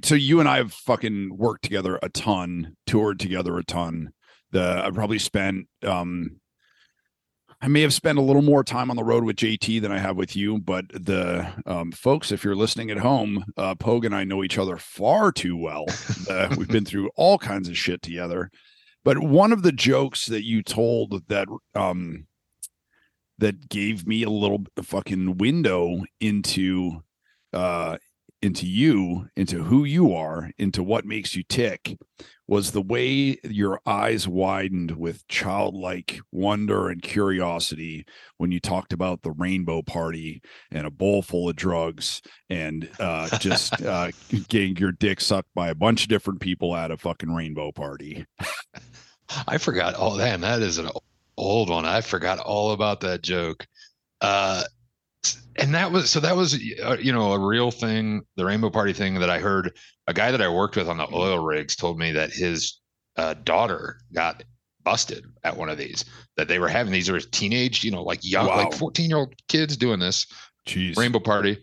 [0.05, 4.13] so you and i have fucking worked together a ton toured together a ton.
[4.51, 6.37] The i probably spent um
[7.63, 9.99] i may have spent a little more time on the road with jt than i
[9.99, 14.15] have with you but the um folks if you're listening at home uh pogue and
[14.15, 15.87] i know each other far too well.
[16.31, 18.49] Uh, we've been through all kinds of shit together.
[19.05, 22.27] But one of the jokes that you told that um
[23.43, 27.03] that gave me a little fucking window into
[27.53, 27.99] uh
[28.41, 31.99] into you into who you are into what makes you tick
[32.47, 38.05] was the way your eyes widened with childlike wonder and curiosity
[38.39, 43.29] when you talked about the rainbow party and a bowl full of drugs and uh
[43.39, 44.09] just uh
[44.49, 48.25] getting your dick sucked by a bunch of different people at a fucking rainbow party
[49.47, 50.35] I forgot all that.
[50.35, 50.91] And that is an
[51.43, 51.85] old one.
[51.85, 53.67] I forgot all about that joke.
[54.21, 54.65] Uh,
[55.57, 58.93] and that was so that was uh, you know a real thing the rainbow party
[58.93, 59.77] thing that i heard
[60.07, 62.81] a guy that i worked with on the oil rigs told me that his
[63.17, 64.43] uh, daughter got
[64.83, 66.05] busted at one of these
[66.37, 68.57] that they were having these were teenage you know like young Wow.
[68.57, 70.27] like 14 year old kids doing this
[70.67, 71.59] jeez rainbow party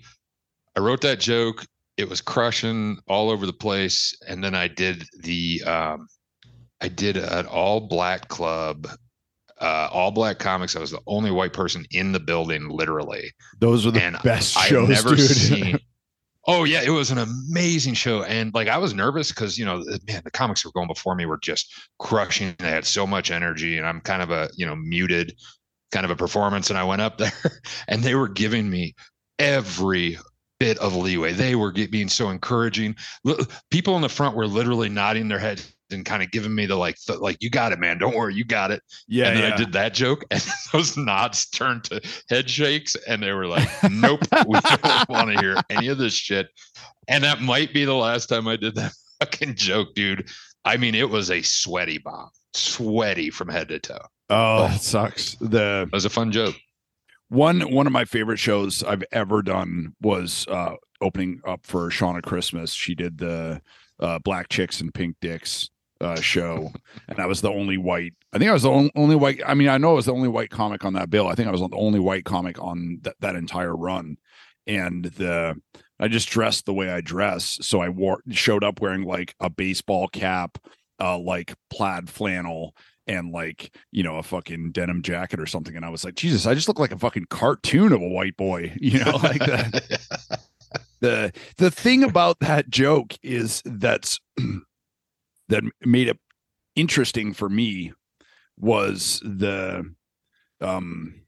[0.77, 1.65] i wrote that joke
[1.97, 6.07] it was crushing all over the place and then i did the um
[6.81, 8.87] i did an all black club
[9.59, 13.31] uh all black comics i was the only white person in the building literally.
[13.59, 15.19] Those were the and best i've shows never dude.
[15.29, 15.79] seen
[16.47, 18.23] oh yeah it was an amazing show.
[18.23, 21.25] And like i was nervous because you know man the comics were going before me
[21.25, 22.55] were just crushing.
[22.59, 25.33] They had so much energy and i'm kind of a you know muted
[25.91, 27.31] kind of a performance and i went up there
[27.87, 28.95] and they were giving me
[29.39, 30.17] every
[30.59, 31.31] bit of leeway.
[31.33, 32.95] They were being so encouraging.
[33.71, 36.75] People in the front were literally nodding their heads and kind of giving me the
[36.75, 39.49] like th- like you got it man don't worry you got it yeah and then
[39.49, 39.53] yeah.
[39.53, 43.67] I did that joke, and those nods turned to head shakes, and they were like,
[43.91, 46.47] "Nope, we don't want to hear any of this shit."
[47.07, 50.29] And that might be the last time I did that fucking joke, dude.
[50.65, 53.97] I mean, it was a sweaty bomb, sweaty from head to toe.
[54.29, 56.55] oh that sucks the It was a fun joke.
[57.29, 62.21] one one of my favorite shows I've ever done was uh opening up for Shauna
[62.21, 62.73] Christmas.
[62.73, 63.61] She did the
[63.99, 65.69] uh Black Chicks and Pink Dicks
[66.01, 66.71] uh show
[67.07, 69.53] and I was the only white I think I was the on- only white I
[69.53, 71.27] mean I know I was the only white comic on that bill.
[71.27, 74.17] I think I was the only white comic on that that entire run.
[74.65, 75.59] And the
[75.99, 77.57] I just dressed the way I dress.
[77.61, 80.57] So I wore showed up wearing like a baseball cap
[81.01, 82.75] uh like plaid flannel
[83.07, 85.75] and like you know a fucking denim jacket or something.
[85.75, 88.37] And i was like jesus i just look like a fucking cartoon of a white
[88.37, 89.99] boy you know like the
[91.01, 94.19] the the thing about that joke is that's
[95.49, 96.17] that made it
[96.75, 97.93] interesting for me
[98.57, 99.83] was the
[100.61, 101.21] um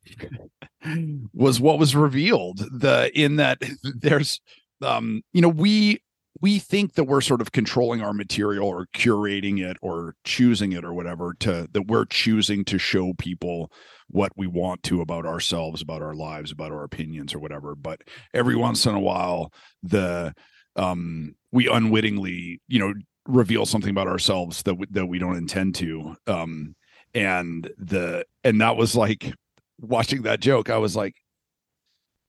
[1.33, 2.59] was what was revealed.
[2.71, 4.39] The in that there's
[4.81, 6.01] um you know we
[6.41, 10.83] we think that we're sort of controlling our material or curating it or choosing it
[10.83, 13.71] or whatever to that we're choosing to show people
[14.07, 17.75] what we want to about ourselves about our lives about our opinions or whatever.
[17.75, 18.01] But
[18.33, 19.51] every once in a while
[19.83, 20.33] the
[20.75, 22.93] um we unwittingly you know
[23.31, 26.75] reveal something about ourselves that we, that we don't intend to um
[27.13, 29.33] and the and that was like
[29.79, 31.15] watching that joke i was like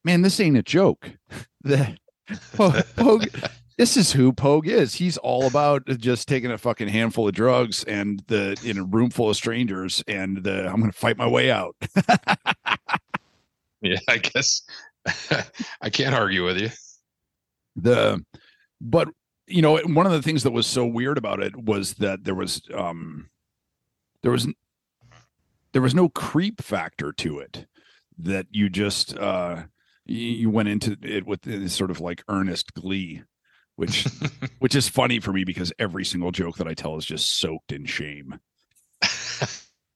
[0.05, 1.11] man this ain't a joke
[1.63, 1.97] the
[2.55, 3.27] Pogue, Pogue,
[3.79, 4.95] this is who Pogue is.
[4.95, 9.11] He's all about just taking a fucking handful of drugs and the in a room
[9.11, 11.75] full of strangers and the I'm gonna fight my way out.
[13.81, 14.63] yeah, I guess
[15.81, 16.71] I can't argue with you.
[17.77, 18.25] the
[18.81, 19.09] but
[19.53, 22.35] you know one of the things that was so weird about it was that there
[22.35, 23.29] was um
[24.23, 24.47] there was
[25.73, 27.67] there was no creep factor to it
[28.19, 29.63] that you just uh
[30.05, 33.23] you, went into it with this sort of like earnest glee
[33.77, 34.07] which
[34.59, 37.73] which is funny for me because every single joke that i tell is just soaked
[37.73, 38.39] in shame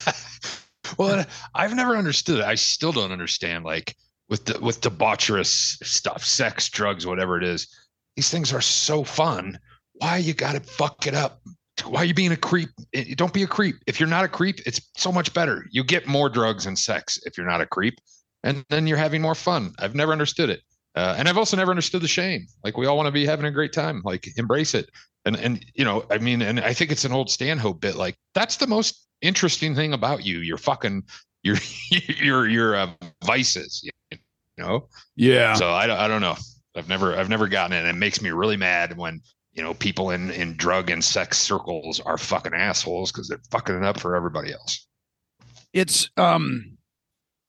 [0.99, 2.45] well, I've never understood it.
[2.45, 3.65] I still don't understand.
[3.65, 3.97] Like
[4.29, 7.69] with the with debaucherous stuff, sex, drugs, whatever it is.
[8.17, 9.59] These things are so fun.
[9.95, 11.41] Why you got to fuck it up?
[11.85, 12.71] why are you being a creep?
[12.95, 13.77] Eh, Don't be a creep.
[13.87, 15.67] If you're not a creep, it's so much better.
[15.71, 17.99] You get more drugs and sex if you're not a creep,
[18.43, 19.75] and then you're having more fun.
[19.79, 20.63] I've never understood it,
[20.95, 22.47] uh, and I've also never understood the shame.
[22.65, 24.01] Like we all want to be having a great time.
[24.07, 24.89] Like embrace it,
[25.27, 27.95] and and you know, I mean, and I think it's an old Stanhope bit.
[27.97, 30.39] Like that's the most interesting thing about you.
[30.39, 31.03] Your fucking
[31.43, 31.57] your
[31.91, 32.91] your your uh,
[33.25, 33.83] vices.
[34.11, 34.19] You
[34.57, 34.89] know.
[35.15, 35.53] Yeah.
[35.55, 36.37] So I, don't- I don't know.
[36.77, 37.81] I've never I've never gotten it.
[37.81, 39.21] And it makes me really mad when
[39.53, 43.75] you know people in in drug and sex circles are fucking assholes because they're fucking
[43.75, 44.87] it up for everybody else.
[45.73, 46.77] it's um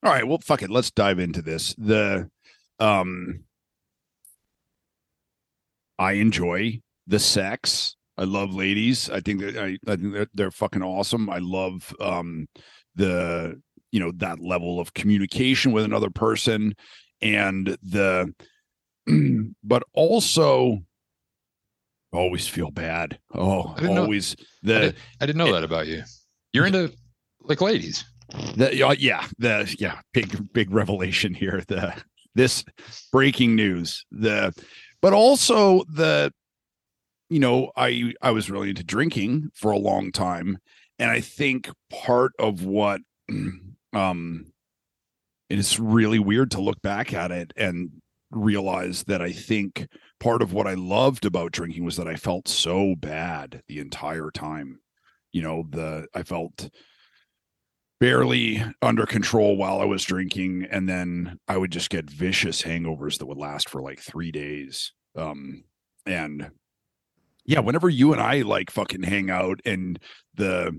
[0.02, 0.70] all right well fuck it.
[0.70, 1.74] Let's dive into this.
[1.76, 2.28] The
[2.80, 3.44] um
[5.98, 7.96] i enjoy the sex.
[8.16, 9.10] I love ladies.
[9.10, 11.28] I think that i, I think they're, they're fucking awesome.
[11.28, 12.48] I love um
[12.94, 13.60] the
[13.92, 16.74] you know that level of communication with another person
[17.20, 18.32] and the
[19.64, 20.78] but also
[22.12, 24.34] always feel bad oh I didn't know- always
[24.64, 26.02] I, did, I didn't know that about you.
[26.52, 26.92] You're into
[27.40, 28.04] like ladies.
[28.56, 31.62] The, yeah, yeah, the yeah, big big revelation here.
[31.68, 31.94] The
[32.34, 32.64] this
[33.12, 34.04] breaking news.
[34.10, 34.54] The
[35.00, 36.32] but also the
[37.30, 40.58] you know, I I was really into drinking for a long time
[40.98, 43.00] and I think part of what
[43.92, 44.52] um
[45.48, 47.90] it is really weird to look back at it and
[48.30, 49.86] realize that I think
[50.20, 54.30] part of what I loved about drinking was that I felt so bad the entire
[54.30, 54.80] time.
[55.32, 56.68] You know, the I felt
[58.00, 63.18] barely under control while I was drinking, and then I would just get vicious hangovers
[63.18, 64.92] that would last for like three days.
[65.16, 65.64] Um,
[66.06, 66.50] and
[67.44, 69.98] yeah, whenever you and I like fucking hang out, and
[70.34, 70.78] the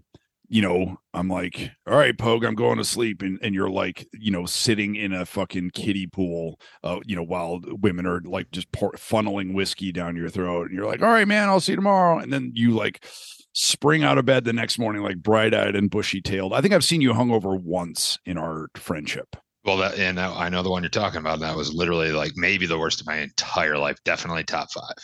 [0.49, 3.21] you know, I'm like, all right, Pogue, I'm going to sleep.
[3.21, 7.23] And, and you're like, you know, sitting in a fucking kiddie pool, uh, you know,
[7.23, 10.67] while women are like just pour, funneling whiskey down your throat.
[10.67, 12.17] And you're like, all right, man, I'll see you tomorrow.
[12.17, 13.05] And then you like
[13.53, 16.53] spring out of bed the next morning, like bright eyed and bushy tailed.
[16.53, 19.35] I think I've seen you hungover once in our friendship.
[19.65, 21.41] Well, that and I know the one you're talking about.
[21.41, 23.97] That was literally like maybe the worst of my entire life.
[24.03, 24.95] Definitely top five.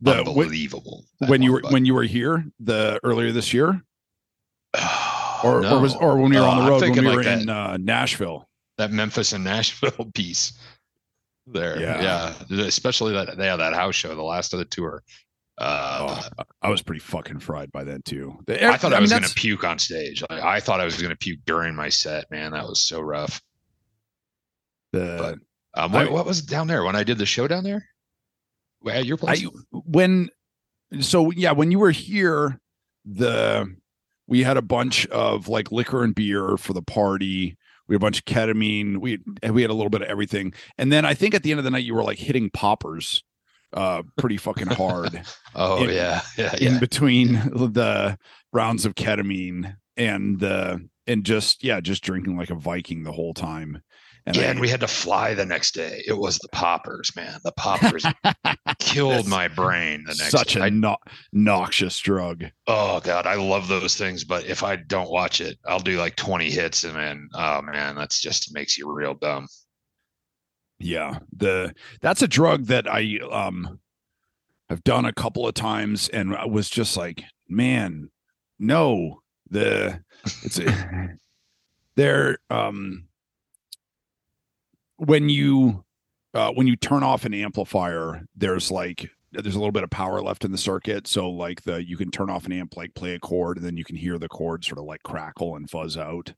[0.00, 1.04] The, Unbelievable.
[1.20, 3.80] that when you were but- when you were here the earlier this year,
[5.44, 5.76] or No.
[5.76, 7.48] or was or when we were on the I'm road when we were like in
[7.48, 8.48] uh, Nashville.
[8.78, 10.52] that Memphis and Nashville piece
[11.46, 11.78] there.
[11.80, 12.34] Yeah.
[12.48, 12.58] Yeah.
[12.64, 15.02] Especially that yeah, that house show, the last of the tour.
[15.58, 18.38] Uh, Oh, I was pretty fucking fried by then too.
[18.46, 20.22] The- I thought I, mean, was gonna puke on stage.
[20.30, 22.30] Like, I thought I was going to puke during my set.
[22.30, 23.40] Man, that was so rough.
[24.92, 25.38] the
[25.74, 27.84] Um, what, I- what was down there when I did the show down there?
[28.88, 29.44] At your place?
[29.44, 30.28] I when
[31.00, 32.58] so yeah when you were here
[33.04, 33.72] the
[34.32, 37.54] we had a bunch of like liquor and beer for the party.
[37.86, 38.96] We had a bunch of ketamine.
[38.96, 40.54] We we had a little bit of everything.
[40.78, 43.22] And then I think at the end of the night you were like hitting poppers
[43.74, 45.22] uh pretty fucking hard
[45.54, 46.78] oh in- yeah, yeah, in yeah.
[46.78, 48.16] between the
[48.54, 53.34] rounds of ketamine and the and just yeah just drinking like a Viking the whole
[53.34, 53.82] time
[54.26, 56.02] and yeah, I- and we had to fly the next day.
[56.06, 57.38] It was the poppers, man.
[57.44, 58.04] The poppers
[58.78, 60.04] killed my brain.
[60.06, 60.66] The next such day.
[60.66, 60.96] a no-
[61.32, 64.24] noxious drug oh god, I love those things.
[64.24, 67.94] But if I don't watch it, I'll do like 20 hits, and then oh man,
[67.96, 69.46] that's just makes you real dumb.
[70.78, 73.78] Yeah, the that's a drug that I um
[74.68, 78.10] have done a couple of times and I was just like, man,
[78.58, 79.20] no.
[79.50, 80.02] The
[80.42, 80.58] it's
[81.96, 83.04] there um
[84.96, 85.84] when you
[86.34, 90.20] uh when you turn off an amplifier, there's like there's a little bit of power
[90.20, 91.06] left in the circuit.
[91.06, 93.76] So like the you can turn off an amp, like play a chord, and then
[93.76, 96.32] you can hear the chord sort of like crackle and fuzz out.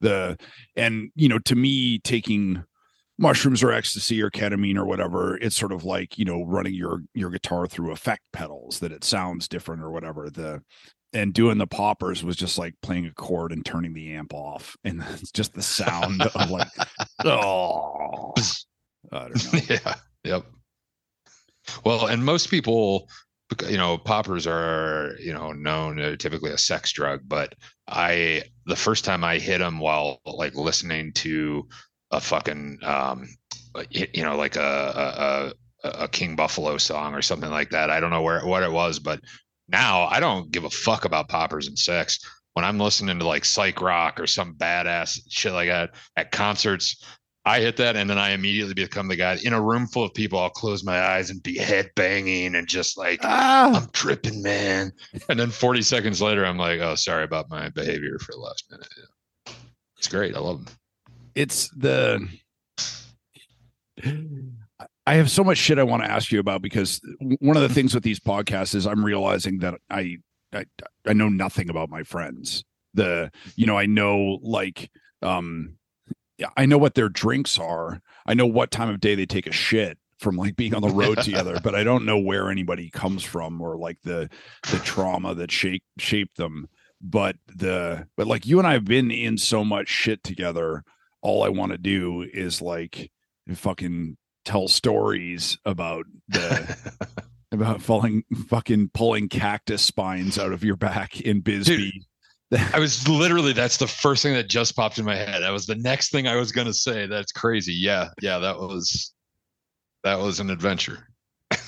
[0.00, 0.38] The
[0.76, 2.64] and you know, to me, taking
[3.20, 7.02] mushrooms or ecstasy or ketamine or whatever it's sort of like you know running your
[7.12, 10.58] your guitar through effect pedals that it sounds different or whatever the
[11.12, 14.76] and doing the poppers was just like playing a chord and turning the amp off
[14.84, 16.68] and it's just the sound of like
[17.24, 18.32] oh
[19.12, 19.94] i don't know yeah.
[20.24, 20.44] Yep.
[21.84, 23.08] Well, and most people,
[23.68, 27.54] you know, poppers are, you know, known uh, typically a sex drug, but
[27.88, 31.66] I, the first time I hit them while like listening to
[32.10, 33.28] a fucking, um,
[33.90, 35.52] you know, like a,
[35.84, 37.90] a, a, a King Buffalo song or something like that.
[37.90, 39.20] I don't know where, what it was, but
[39.70, 42.18] now I don't give a fuck about poppers and sex.
[42.54, 47.04] When I'm listening to like psych rock or some badass shit like that at concerts,
[47.44, 50.12] I hit that and then I immediately become the guy in a room full of
[50.12, 50.38] people.
[50.38, 54.92] I'll close my eyes and be head banging and just like, ah I'm tripping, man.
[55.28, 58.64] And then 40 seconds later, I'm like, oh, sorry about my behavior for the last
[58.70, 58.88] minute.
[58.98, 59.54] Yeah.
[59.96, 60.34] It's great.
[60.34, 60.74] I love them.
[61.34, 62.26] it's the
[65.06, 67.00] I have so much shit I want to ask you about because
[67.40, 70.18] one of the things with these podcasts is I'm realizing that I
[70.52, 70.64] I
[71.06, 72.64] I know nothing about my friends.
[72.94, 74.90] The you know I know like
[75.22, 75.76] um
[76.56, 78.00] I know what their drinks are.
[78.26, 80.88] I know what time of day they take a shit from like being on the
[80.88, 84.28] road together, but I don't know where anybody comes from or like the
[84.70, 86.68] the trauma that shape shaped them.
[87.00, 90.84] But the but like you and I have been in so much shit together.
[91.22, 93.10] All I want to do is like
[93.54, 96.76] fucking tell stories about the
[97.52, 102.06] about falling fucking pulling cactus spines out of your back in Bisbee.
[102.72, 105.42] I was literally that's the first thing that just popped in my head.
[105.42, 107.06] That was the next thing I was gonna say.
[107.06, 107.74] That's crazy.
[107.74, 109.12] Yeah, yeah, that was
[110.04, 111.06] that was an adventure.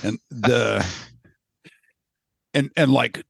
[0.03, 0.87] and the
[2.55, 3.25] and and like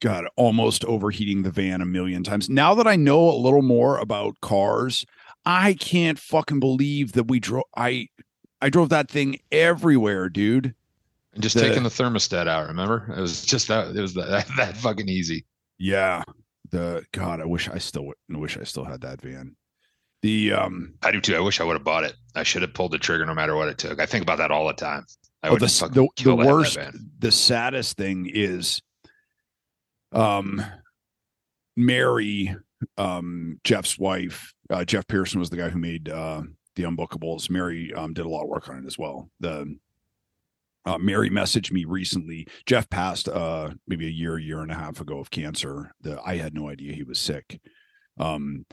[0.00, 3.98] god almost overheating the van a million times now that i know a little more
[3.98, 5.04] about cars
[5.44, 8.06] i can't fucking believe that we drove i
[8.60, 10.74] i drove that thing everywhere dude
[11.34, 14.46] and just the, taking the thermostat out remember it was just that it was that,
[14.56, 15.44] that fucking easy
[15.78, 16.22] yeah
[16.70, 19.54] the god i wish i still wish i still had that van
[20.22, 21.36] the um I do too.
[21.36, 22.14] I wish I would have bought it.
[22.34, 24.00] I should have pulled the trigger no matter what it took.
[24.00, 25.04] I think about that all the time.
[25.42, 26.78] I oh, the, the, the worst
[27.18, 28.82] the saddest thing is
[30.12, 30.64] um
[31.76, 32.56] Mary
[32.96, 36.42] um Jeff's wife, uh, Jeff Pearson was the guy who made uh
[36.78, 37.50] the unbookables.
[37.50, 39.28] Mary um did a lot of work on it as well.
[39.40, 39.76] The
[40.86, 42.46] uh, Mary messaged me recently.
[42.64, 45.92] Jeff passed uh maybe a year, year and a half ago of cancer.
[46.00, 47.60] The I had no idea he was sick.
[48.18, 48.64] Um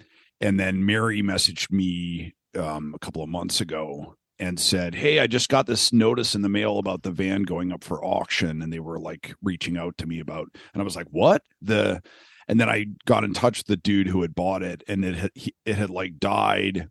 [0.42, 5.28] and then Mary messaged me um, a couple of months ago and said, Hey, I
[5.28, 8.62] just got this notice in the mail about the van going up for auction.
[8.62, 11.42] And they were like reaching out to me about, and I was like, What?
[11.62, 12.02] The,
[12.48, 15.16] and then I got in touch with the dude who had bought it and it
[15.16, 15.32] had,
[15.66, 16.90] it had like died.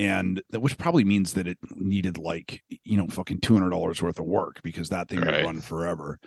[0.00, 4.24] And that which probably means that it needed like, you know, fucking $200 worth of
[4.24, 5.36] work because that thing right.
[5.36, 6.18] would run forever.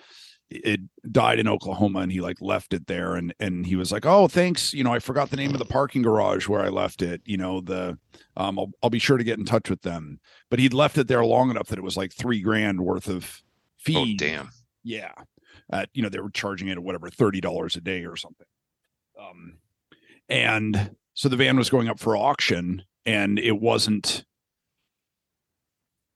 [0.52, 4.06] It died in Oklahoma and he like left it there and and he was like
[4.06, 7.02] oh thanks you know I forgot the name of the parking garage where I left
[7.02, 7.98] it you know the
[8.38, 10.20] um I'll, I'll be sure to get in touch with them.
[10.52, 13.42] But he'd left it there long enough that it was like 3 grand worth of
[13.80, 14.50] fee oh damn.
[14.84, 15.14] Yeah.
[15.72, 18.48] At you know they were charging it at whatever $30 a day or something.
[19.20, 19.58] Um
[20.30, 24.26] and so the van was going up for auction and it wasn't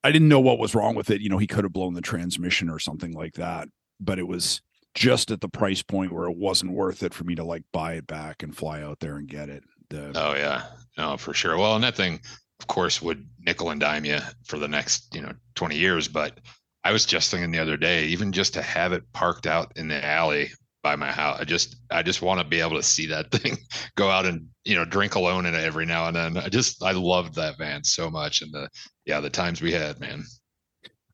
[0.04, 1.22] I didn't know what was wrong with it.
[1.22, 3.68] You know, he could have blown the transmission or something like that
[4.00, 4.62] but it was
[4.94, 7.94] just at the price point where it wasn't worth it for me to like buy
[7.94, 9.64] it back and fly out there and get it.
[9.90, 10.64] The, oh yeah,
[10.98, 11.58] no for sure.
[11.58, 12.20] Well, and that thing,
[12.60, 16.08] of course, would nickel and dime you for the next you know twenty years.
[16.08, 16.40] But
[16.84, 19.88] I was just thinking the other day, even just to have it parked out in
[19.88, 20.52] the alley
[20.88, 23.58] by my house, I just I just want to be able to see that thing
[23.96, 26.38] go out and you know drink alone in it every now and then.
[26.38, 28.70] I just I loved that van so much, and the
[29.06, 30.24] yeah the times we had, man.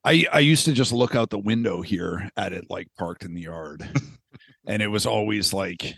[0.06, 3.34] I I used to just look out the window here at it like parked in
[3.34, 3.84] the yard,
[4.68, 5.96] and it was always like,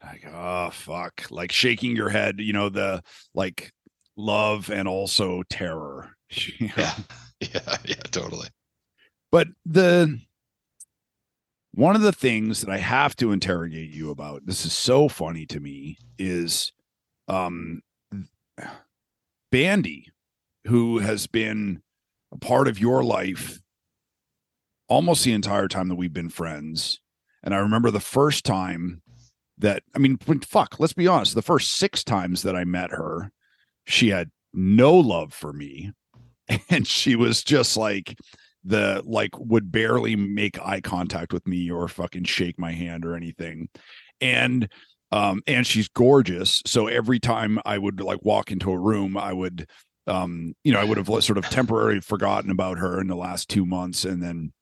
[0.00, 3.02] like oh fuck, like shaking your head, you know the
[3.34, 3.72] like
[4.16, 6.14] love and also terror.
[6.60, 6.94] yeah,
[7.40, 8.46] yeah, yeah, totally.
[9.32, 10.20] But the
[11.78, 15.46] one of the things that I have to interrogate you about, this is so funny
[15.46, 16.72] to me, is
[17.28, 17.82] um
[19.52, 20.08] Bandy,
[20.66, 21.80] who has been
[22.32, 23.60] a part of your life
[24.88, 26.98] almost the entire time that we've been friends.
[27.44, 29.00] And I remember the first time
[29.58, 33.30] that, I mean, fuck, let's be honest, the first six times that I met her,
[33.86, 35.92] she had no love for me.
[36.70, 38.18] And she was just like,
[38.64, 43.14] the like would barely make eye contact with me or fucking shake my hand or
[43.14, 43.68] anything.
[44.20, 44.68] And
[45.12, 46.62] um and she's gorgeous.
[46.66, 49.66] So every time I would like walk into a room, I would
[50.08, 53.48] um, you know, I would have sort of temporarily forgotten about her in the last
[53.48, 54.52] two months and then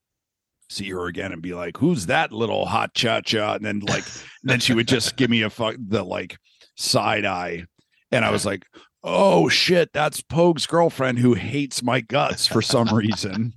[0.69, 3.55] see her again and be like, who's that little hot cha cha?
[3.55, 4.05] And then like,
[4.43, 6.37] then she would just give me a fuck, the like
[6.77, 7.65] side eye.
[8.11, 8.67] And I was like,
[9.05, 13.55] oh shit, that's Pogue's girlfriend who hates my guts for some reason.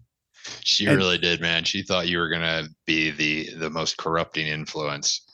[0.63, 1.63] She and, really did, man.
[1.63, 5.25] She thought you were going to be the, the most corrupting influence.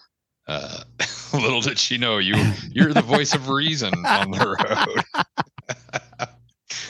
[0.47, 0.83] Uh,
[1.33, 2.35] little did she know you,
[2.69, 5.25] you're the voice of reason on the road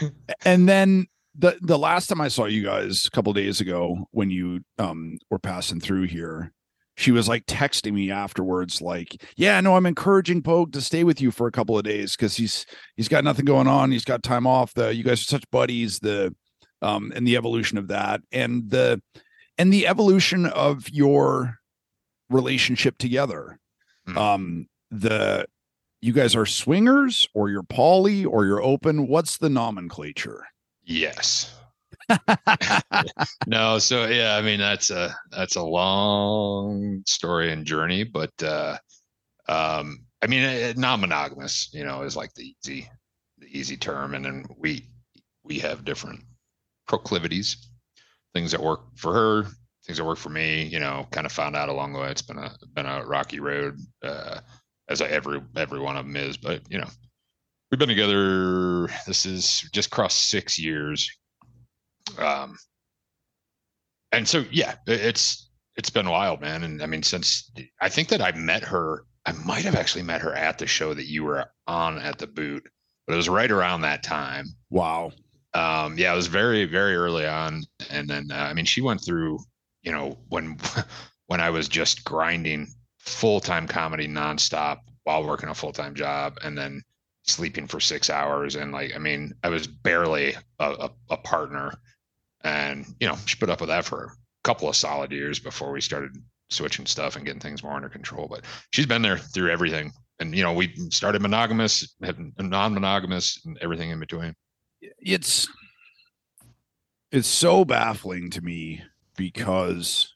[0.46, 1.08] and then
[1.38, 5.18] the the last time I saw you guys a couple days ago when you um
[5.30, 6.54] were passing through here,
[6.96, 11.22] she was like texting me afterwards, like, "Yeah, no, I'm encouraging Pogue to stay with
[11.22, 12.66] you for a couple of days because he's
[12.96, 13.92] he's got nothing going on.
[13.92, 14.74] He's got time off.
[14.74, 16.00] The you guys are such buddies.
[16.00, 16.34] The
[16.86, 19.02] um and the evolution of that and the
[19.58, 21.58] and the evolution of your
[22.30, 23.60] relationship together.
[24.08, 24.18] Mm.
[24.18, 25.48] Um the
[26.02, 29.08] you guys are swingers or you're poly or you're open.
[29.08, 30.46] What's the nomenclature?
[30.84, 31.52] Yes.
[33.48, 38.78] no, so yeah, I mean that's a that's a long story and journey, but uh
[39.48, 42.88] um I mean non-monogamous, you know, is like the easy
[43.40, 44.88] the easy term and then we
[45.44, 46.22] we have different
[46.88, 47.70] proclivities,
[48.34, 49.50] things that work for her,
[49.86, 52.10] things that work for me, you know, kind of found out along the way.
[52.10, 54.40] It's been a been a rocky road, uh,
[54.90, 56.38] as I, every every one of them is.
[56.38, 56.90] But you know,
[57.72, 58.88] we've been together.
[59.06, 61.10] This is just crossed six years.
[62.18, 62.58] Um,
[64.12, 66.64] and so yeah, it's it's been wild, man.
[66.64, 70.22] And I mean, since I think that I met her, I might have actually met
[70.22, 72.64] her at the show that you were on at the boot,
[73.06, 74.46] but it was right around that time.
[74.70, 75.12] Wow.
[75.56, 77.64] Um, yeah, it was very, very early on.
[77.90, 79.40] And then, uh, I mean, she went through,
[79.84, 80.58] you know, when,
[81.28, 82.68] when I was just grinding
[83.00, 86.84] full time comedy nonstop while working a full time job and then
[87.24, 88.56] sleeping for six hours.
[88.56, 91.72] And like, I mean, I was barely a, a, a partner.
[92.44, 94.10] And, you know, she put up with that for a
[94.44, 96.12] couple of solid years before we started
[96.50, 98.28] switching stuff and getting things more under control.
[98.30, 99.94] But she's been there through everything.
[100.20, 101.96] And, you know, we started monogamous,
[102.40, 104.36] non monogamous, and everything in between
[105.00, 105.48] it's
[107.12, 108.84] it's so baffling to me
[109.18, 110.14] because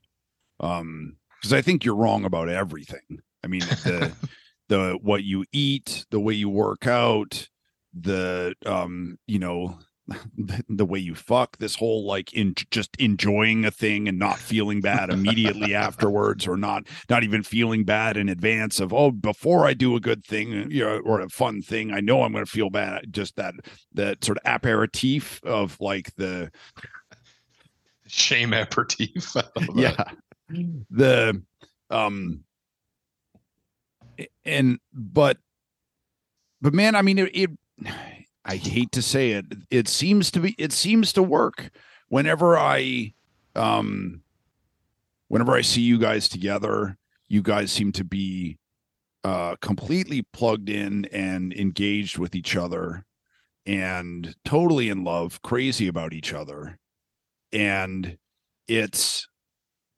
[0.59, 3.21] um because I think you're wrong about everything.
[3.43, 4.11] I mean the
[4.69, 7.47] the what you eat, the way you work out,
[7.93, 9.79] the um you know
[10.37, 14.37] the, the, way you fuck this whole like in just enjoying a thing and not
[14.37, 19.65] feeling bad immediately afterwards or not not even feeling bad in advance of oh before
[19.65, 22.45] i do a good thing you know or a fun thing i know i'm going
[22.45, 23.11] to feel bad.
[23.11, 23.53] Just that
[23.93, 26.51] that sort of aperitif of like the
[28.07, 29.35] shame aperitif.
[29.75, 30.03] Yeah.
[30.89, 31.41] The
[31.89, 32.43] um
[34.43, 35.37] and but
[36.59, 37.51] but man i mean it, it
[38.49, 41.69] I hate to say it, it seems to be it seems to work
[42.07, 43.13] whenever I
[43.55, 44.23] um
[45.27, 46.97] whenever I see you guys together,
[47.27, 48.57] you guys seem to be
[49.23, 53.05] uh completely plugged in and engaged with each other
[53.67, 56.79] and totally in love, crazy about each other.
[57.53, 58.17] And
[58.67, 59.27] it's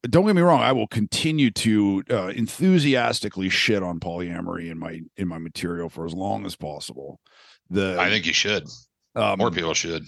[0.10, 4.99] don't get me wrong i will continue to uh, enthusiastically shit on polyamory in my
[5.16, 7.20] in my material for as long as possible
[7.72, 8.68] the I think you should.
[9.16, 10.04] Um, More people should.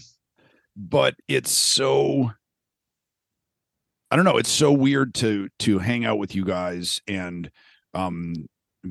[0.75, 2.31] But it's so
[4.11, 7.49] I don't know, it's so weird to to hang out with you guys and
[7.93, 8.35] um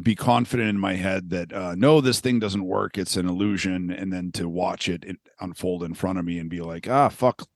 [0.02, 3.90] be confident in my head that uh no this thing doesn't work it's an illusion
[3.90, 7.10] and then to watch it, it unfold in front of me and be like ah
[7.10, 7.46] fuck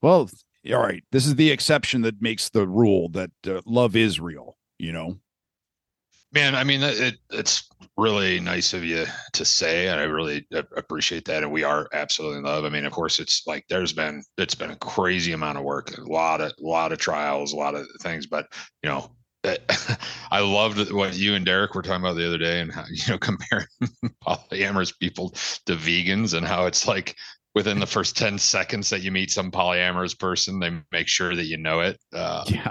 [0.00, 0.30] well
[0.72, 4.56] all right this is the exception that makes the rule that uh, love is real
[4.78, 5.18] you know
[6.34, 7.68] Man, I mean, it, it's
[7.98, 9.04] really nice of you
[9.34, 11.42] to say, and I really appreciate that.
[11.42, 12.64] And we are absolutely in love.
[12.64, 15.96] I mean, of course, it's like there's been it's been a crazy amount of work,
[15.96, 18.26] a lot of a lot of trials, a lot of things.
[18.26, 18.46] But
[18.82, 19.10] you know,
[20.30, 23.12] I loved what you and Derek were talking about the other day, and how you
[23.12, 23.66] know comparing
[24.26, 25.30] polyamorous people
[25.66, 27.16] to vegans, and how it's like
[27.54, 31.44] within the first ten seconds that you meet some polyamorous person, they make sure that
[31.44, 32.00] you know it.
[32.14, 32.70] Uh, yeah.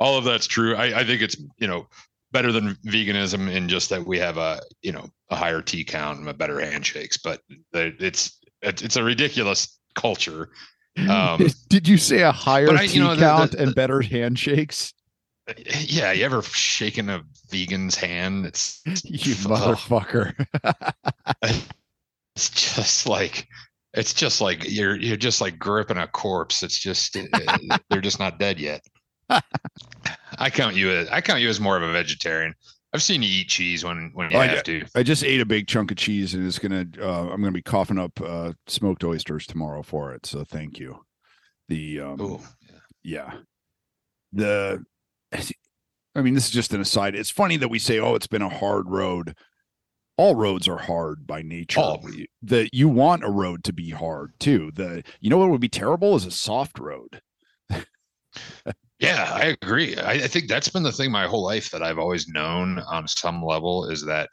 [0.00, 0.74] all of that's true.
[0.74, 1.86] I, I think it's you know
[2.32, 6.18] better than veganism in just that we have a you know a higher T count
[6.18, 7.40] and a better handshakes, but
[7.72, 10.50] it's it's a ridiculous culture.
[11.08, 14.92] Um, Did you say a higher I, T know, count the, the, and better handshakes?
[15.66, 18.46] Yeah, you ever shaken a vegan's hand?
[18.46, 20.34] It's you motherfucker.
[22.36, 23.48] it's just like
[23.94, 26.62] it's just like you're you're just like gripping a corpse.
[26.62, 27.16] It's just
[27.88, 28.82] they're just not dead yet.
[30.38, 32.54] I count you as I count you as more of a vegetarian.
[32.92, 34.84] I've seen you eat cheese when when you oh, have I, to.
[34.96, 36.86] I just ate a big chunk of cheese and it's gonna.
[37.00, 40.26] Uh, I'm gonna be coughing up uh, smoked oysters tomorrow for it.
[40.26, 40.98] So thank you.
[41.68, 42.40] The um, Ooh,
[43.04, 43.32] yeah.
[43.32, 43.34] yeah,
[44.32, 44.84] the.
[46.16, 47.14] I mean, this is just an aside.
[47.14, 49.36] It's funny that we say, "Oh, it's been a hard road."
[50.16, 51.80] All roads are hard by nature.
[51.80, 52.02] Oh.
[52.42, 54.72] The you want a road to be hard too.
[54.74, 57.22] The you know what would be terrible is a soft road.
[59.00, 59.96] Yeah, I agree.
[59.96, 63.08] I, I, think that's been the thing my whole life that I've always known on
[63.08, 64.28] some level is that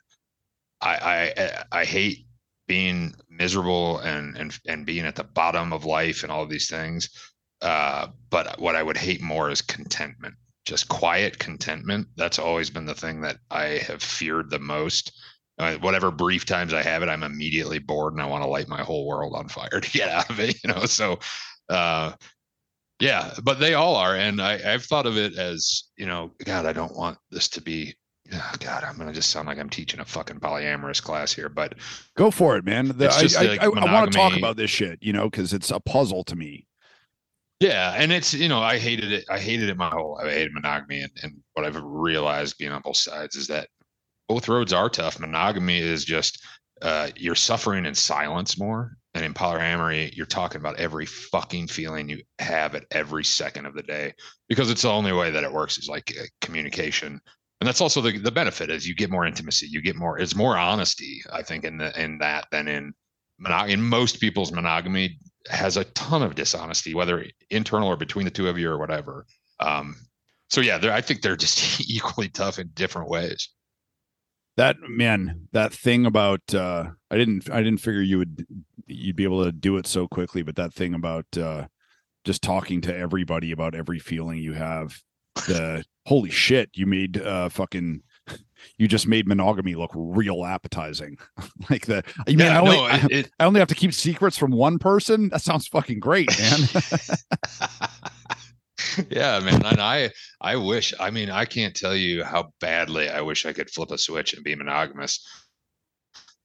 [0.81, 2.27] I I, I hate
[2.67, 6.69] being miserable and and and being at the bottom of life and all of these
[6.69, 7.09] things.
[7.61, 12.07] Uh, but what I would hate more is contentment, just quiet contentment.
[12.17, 15.13] That's always been the thing that I have feared the most.
[15.59, 18.67] Uh, whatever brief times I have it, I'm immediately bored and I want to light
[18.67, 20.61] my whole world on fire to get out of it.
[20.63, 21.19] You know, so
[21.69, 22.11] uh,
[22.99, 26.65] yeah, but they all are, and I, I've thought of it as you know, God,
[26.65, 27.95] I don't want this to be
[28.33, 31.75] oh God, I'm gonna just sound like I'm teaching a fucking polyamorous class here, but
[32.15, 32.87] Go for it, man.
[32.87, 35.79] The, I, I, I, want to talk about this shit, you know, because it's a
[35.79, 36.65] puzzle to me.
[37.59, 39.25] yeah, and it's you know I hated it.
[39.29, 40.15] I hated it my whole.
[40.15, 40.27] life.
[40.27, 43.69] I hated monogamy, and, and what I've realized being on both sides is that
[44.27, 45.19] both roads are tough.
[45.19, 46.43] Monogamy is just
[46.81, 52.07] uh, you're suffering in silence more, and in polyamory, you're talking about every fucking feeling
[52.07, 54.13] you have at every second of the day
[54.47, 57.19] because it's the only way that it works is like uh, communication.
[57.59, 60.19] And that's also the, the benefit is you get more intimacy, you get more.
[60.19, 62.93] It's more honesty, I think, in the in that than in
[63.43, 65.19] monog- in most people's monogamy
[65.49, 69.25] has a ton of dishonesty, whether internal or between the two of you or whatever.
[69.59, 69.95] Um,
[70.49, 73.49] so yeah, I think they're just equally tough in different ways.
[74.57, 78.45] That man, that thing about uh I didn't I didn't figure you would
[78.87, 81.67] you'd be able to do it so quickly, but that thing about uh
[82.25, 84.99] just talking to everybody about every feeling you have.
[85.47, 88.01] The holy shit, you made uh fucking
[88.77, 91.17] you just made monogamy look real appetizing.
[91.69, 93.93] like the you mean I only no, I, it, it, I only have to keep
[93.93, 95.29] secrets from one person?
[95.29, 96.59] That sounds fucking great, man.
[99.09, 99.65] yeah, man.
[99.65, 100.93] And I, I wish.
[100.99, 104.33] I mean, I can't tell you how badly I wish I could flip a switch
[104.33, 105.25] and be monogamous,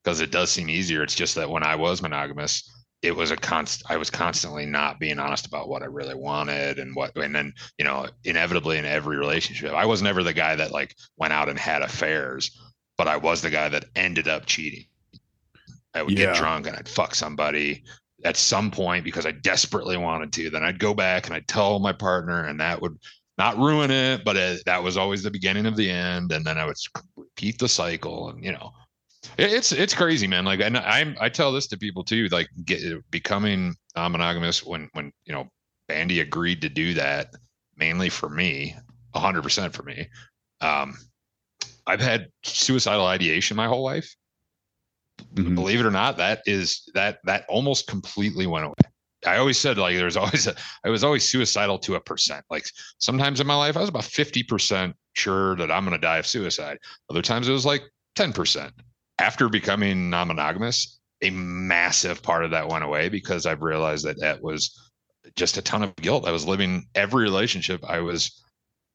[0.03, 1.03] because it does seem easier.
[1.03, 2.69] It's just that when I was monogamous,
[3.03, 3.83] it was a const.
[3.89, 7.17] I was constantly not being honest about what I really wanted and what.
[7.17, 10.95] And then you know, inevitably in every relationship, I was never the guy that like
[11.17, 12.51] went out and had affairs,
[12.97, 14.85] but I was the guy that ended up cheating.
[15.95, 16.27] I would Yeah.
[16.27, 17.85] get drunk and I'd fuck somebody
[18.25, 20.51] at some point because I desperately wanted to.
[20.51, 22.97] Then I'd go back and I'd tell my partner, and that would
[23.39, 26.33] not ruin it, but it, that was always the beginning of the end.
[26.33, 26.77] And then I would
[27.17, 28.73] repeat the cycle, and you know,
[29.39, 30.45] it, it's it's crazy, man.
[30.45, 35.13] Like, and I'm I tell this to people too, like get becoming non-monogamous when when
[35.25, 35.49] you know
[35.89, 37.29] Bandy agreed to do that
[37.77, 38.77] mainly for me,
[39.15, 40.09] hundred percent for me.
[40.61, 40.97] Um,
[41.87, 44.15] I've had suicidal ideation my whole life
[45.35, 45.55] Mhm.
[45.55, 48.75] believe it or not that is that that almost completely went away.
[49.25, 50.55] I always said like there's always a,
[50.85, 52.45] i was always suicidal to a percent.
[52.51, 52.67] Like
[52.99, 56.27] sometimes in my life i was about 50% sure that i'm going to die of
[56.27, 56.79] suicide.
[57.11, 57.83] Other times it was like
[58.17, 58.71] 10%
[59.19, 64.43] after becoming non-monogamous a massive part of that went away because i've realized that that
[64.43, 64.91] was
[65.37, 66.27] just a ton of guilt.
[66.27, 68.43] I was living every relationship i was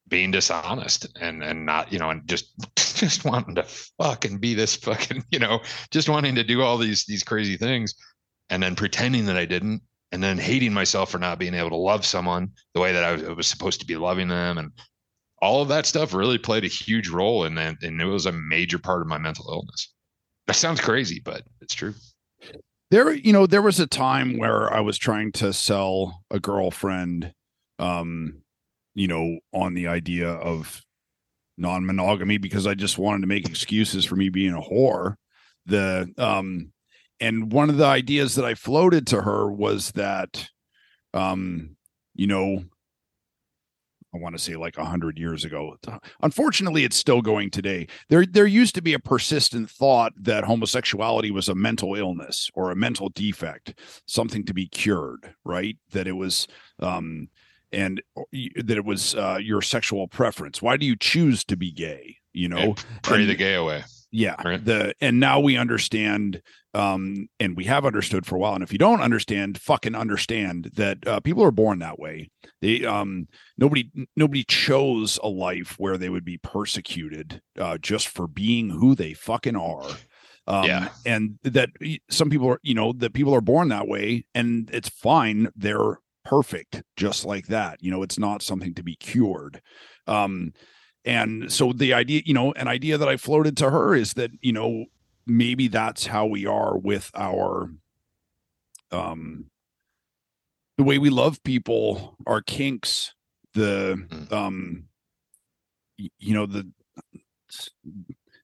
[0.08, 4.74] being dishonest and and not you know and just just wanting to fucking be this
[4.76, 7.94] fucking you know just wanting to do all these these crazy things
[8.50, 9.82] and then pretending that I didn't
[10.12, 13.12] and then hating myself for not being able to love someone the way that I
[13.12, 14.58] was, I was supposed to be loving them.
[14.58, 14.72] And
[15.42, 17.82] all of that stuff really played a huge role in that.
[17.82, 19.92] And it was a major part of my mental illness.
[20.46, 21.94] That sounds crazy but it's true.
[22.90, 27.34] There you know there was a time where i was trying to sell a girlfriend
[27.78, 28.40] um
[28.94, 30.82] you know on the idea of
[31.56, 35.16] non-monogamy because i just wanted to make excuses for me being a whore
[35.66, 36.72] the um
[37.20, 40.48] and one of the ideas that i floated to her was that
[41.14, 41.76] um
[42.14, 42.62] you know
[44.14, 45.76] I want to say like a hundred years ago.
[46.22, 47.88] Unfortunately, it's still going today.
[48.08, 52.70] There, there used to be a persistent thought that homosexuality was a mental illness or
[52.70, 55.76] a mental defect, something to be cured, right?
[55.92, 56.48] That it was,
[56.80, 57.28] um,
[57.72, 60.60] and that it was uh, your sexual preference.
[60.62, 62.16] Why do you choose to be gay?
[62.32, 64.64] You know, pray and- the gay away yeah Right.
[64.64, 66.40] the and now we understand
[66.72, 70.70] um and we have understood for a while and if you don't understand fucking understand
[70.76, 72.30] that uh, people are born that way
[72.62, 78.26] they um nobody nobody chose a life where they would be persecuted uh just for
[78.26, 79.84] being who they fucking are
[80.46, 80.88] um Yeah.
[81.04, 81.68] and that
[82.08, 85.98] some people are you know that people are born that way and it's fine they're
[86.28, 89.62] perfect just like that you know it's not something to be cured
[90.06, 90.52] um
[91.06, 94.30] and so the idea you know an idea that i floated to her is that
[94.42, 94.84] you know
[95.26, 97.70] maybe that's how we are with our
[98.92, 99.46] um
[100.76, 103.14] the way we love people our kinks
[103.54, 104.32] the Mm.
[104.32, 104.84] um
[106.18, 106.70] you know the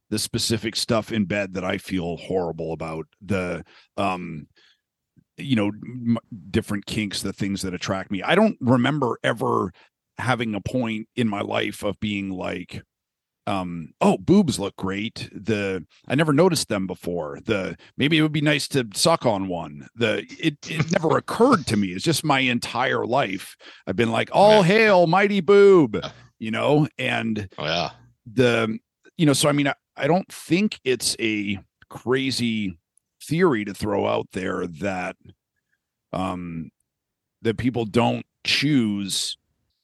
[0.09, 3.62] the specific stuff in bed that i feel horrible about the
[3.99, 4.47] um
[5.37, 6.18] you know m-
[6.51, 8.22] different kinks the things that attract me.
[8.22, 9.72] I don't remember ever
[10.18, 12.82] having a point in my life of being like
[13.47, 15.28] um oh boobs look great.
[15.32, 17.39] The i never noticed them before.
[17.45, 19.89] The maybe it would be nice to suck on one.
[19.95, 21.89] The it, it never occurred to me.
[21.89, 23.57] It's just my entire life.
[23.87, 26.05] I've been like all hail mighty boob
[26.39, 26.87] you know?
[26.99, 27.91] And oh yeah.
[28.26, 28.78] the
[29.16, 31.59] you know so i mean I, I don't think it's a
[31.89, 32.76] crazy
[33.27, 35.16] theory to throw out there that
[36.12, 36.70] um
[37.43, 39.37] that people don't choose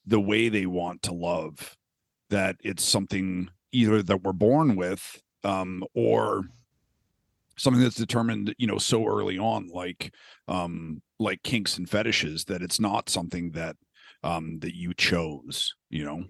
[0.06, 1.76] the way they want to love
[2.30, 6.44] that it's something either that we're born with um or
[7.56, 10.14] something that's determined you know so early on like
[10.48, 13.76] um like kinks and fetishes that it's not something that
[14.22, 16.24] um that you chose you know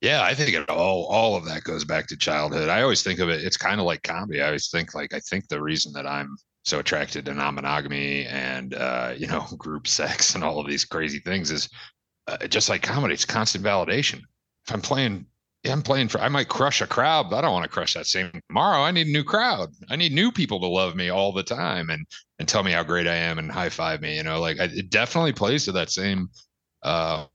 [0.00, 2.68] Yeah, I think it all all of that goes back to childhood.
[2.68, 3.44] I always think of it.
[3.44, 4.40] It's kind of like comedy.
[4.40, 8.74] I always think like I think the reason that I'm so attracted to non-monogamy and
[8.74, 11.68] uh, you know group sex and all of these crazy things is
[12.28, 13.12] uh, just like comedy.
[13.14, 14.20] It's constant validation.
[14.66, 15.26] If I'm playing,
[15.70, 16.18] I'm playing for.
[16.20, 18.82] I might crush a crowd, but I don't want to crush that same tomorrow.
[18.82, 19.68] I need a new crowd.
[19.90, 22.06] I need new people to love me all the time and
[22.38, 24.16] and tell me how great I am and high five me.
[24.16, 26.30] You know, like I, it definitely plays to that same
[26.82, 27.26] uh,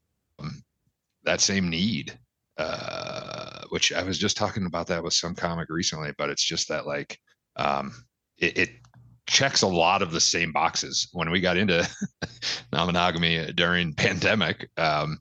[1.24, 2.18] that same need
[2.58, 6.68] uh, which I was just talking about that with some comic recently, but it's just
[6.70, 7.20] that like
[7.56, 7.94] um,
[8.38, 8.70] it, it
[9.28, 11.08] checks a lot of the same boxes.
[11.14, 11.88] When we got into
[12.72, 15.20] non-monogamy during pandemic, um,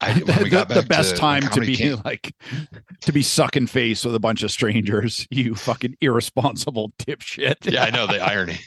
[0.00, 2.34] I, when the, we got the- the best to time to be came- like
[3.00, 7.90] to be sucking face with a bunch of strangers you fucking irresponsible dipshit yeah, I
[7.90, 8.58] know the irony.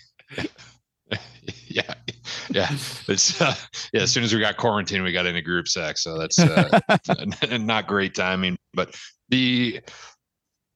[1.87, 1.93] yeah,
[2.51, 2.69] yeah.
[3.09, 3.53] It's uh,
[3.91, 4.03] yeah.
[4.03, 6.79] As soon as we got quarantined, we got into group sex, so that's uh,
[7.59, 8.57] not great timing.
[8.73, 8.95] But
[9.27, 9.81] the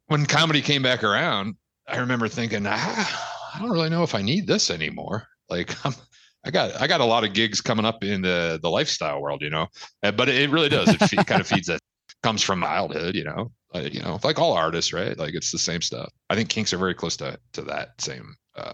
[0.08, 1.56] when comedy came back around,
[1.88, 5.28] I remember thinking, ah, I don't really know if I need this anymore.
[5.50, 5.94] Like I'm.
[6.46, 9.42] I got I got a lot of gigs coming up in the the lifestyle world,
[9.42, 9.68] you know,
[10.02, 10.88] but it really does.
[10.88, 11.82] It, fe- kind of feeds that
[12.24, 15.18] comes from childhood, you know, uh, you know, like all artists, right?
[15.18, 16.10] Like it's the same stuff.
[16.30, 18.72] I think kinks are very close to to that same uh,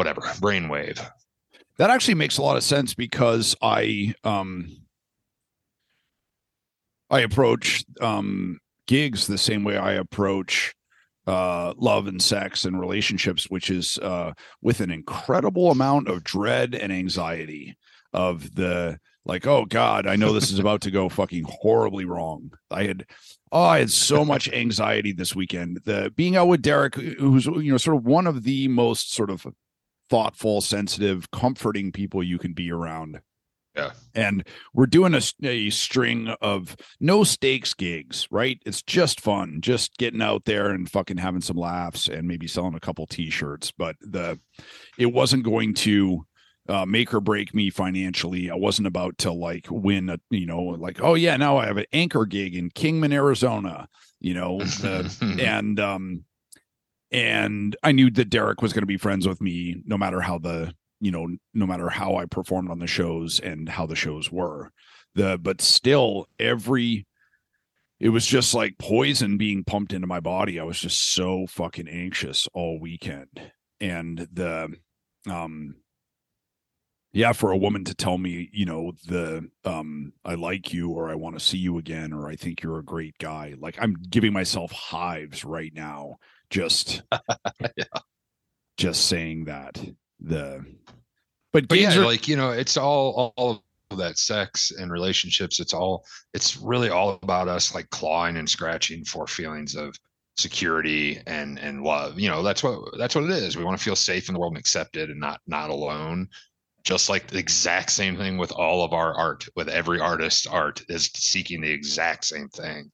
[0.00, 0.98] whatever brainwave.
[1.76, 4.74] that actually makes a lot of sense because i um
[7.10, 10.74] i approach um gigs the same way i approach
[11.26, 14.32] uh love and sex and relationships which is uh
[14.62, 17.76] with an incredible amount of dread and anxiety
[18.14, 22.50] of the like oh god i know this is about to go fucking horribly wrong
[22.70, 23.04] i had
[23.52, 27.70] oh i had so much anxiety this weekend the being out with derek who's you
[27.70, 29.46] know sort of one of the most sort of
[30.10, 33.20] thoughtful, sensitive, comforting people you can be around.
[33.76, 33.92] Yeah.
[34.14, 38.60] And we're doing a, a string of no stakes gigs, right?
[38.66, 42.74] It's just fun, just getting out there and fucking having some laughs and maybe selling
[42.74, 43.70] a couple t-shirts.
[43.70, 44.40] But the
[44.98, 46.26] it wasn't going to
[46.68, 48.50] uh, make or break me financially.
[48.50, 51.76] I wasn't about to like win a, you know, like, oh yeah, now I have
[51.76, 53.88] an anchor gig in Kingman, Arizona,
[54.20, 56.24] you know, the, and um
[57.12, 60.38] and I knew that Derek was going to be friends with me no matter how
[60.38, 64.30] the you know no matter how I performed on the shows and how the shows
[64.30, 64.70] were.
[65.14, 67.06] The but still every
[67.98, 70.58] it was just like poison being pumped into my body.
[70.58, 73.52] I was just so fucking anxious all weekend.
[73.80, 74.74] And the
[75.28, 75.74] um
[77.12, 81.10] yeah for a woman to tell me you know the um i like you or
[81.10, 83.96] i want to see you again or i think you're a great guy like i'm
[84.08, 86.16] giving myself hives right now
[86.50, 87.02] just
[88.76, 89.80] just saying that
[90.20, 90.64] the
[91.52, 95.58] but, but yeah, are like you know, it's all all of that sex and relationships.
[95.58, 99.96] It's all it's really all about us like clawing and scratching for feelings of
[100.36, 102.18] security and and love.
[102.20, 103.56] You know, that's what that's what it is.
[103.56, 106.28] We want to feel safe in the world and accepted and not not alone.
[106.84, 110.82] Just like the exact same thing with all of our art, with every artist's art
[110.88, 112.90] is seeking the exact same thing.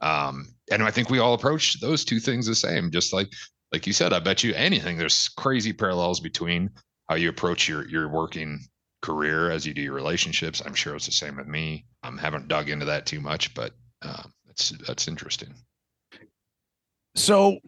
[0.00, 2.90] Um, and I think we all approach those two things the same.
[2.90, 3.32] Just like
[3.72, 6.70] like you said, I bet you anything there's crazy parallels between
[7.08, 8.60] how you approach your your working
[9.02, 10.62] career as you do your relationships.
[10.64, 11.84] I'm sure it's the same with me.
[12.02, 15.54] I haven't dug into that too much, but um, that's that's interesting.
[17.14, 17.58] So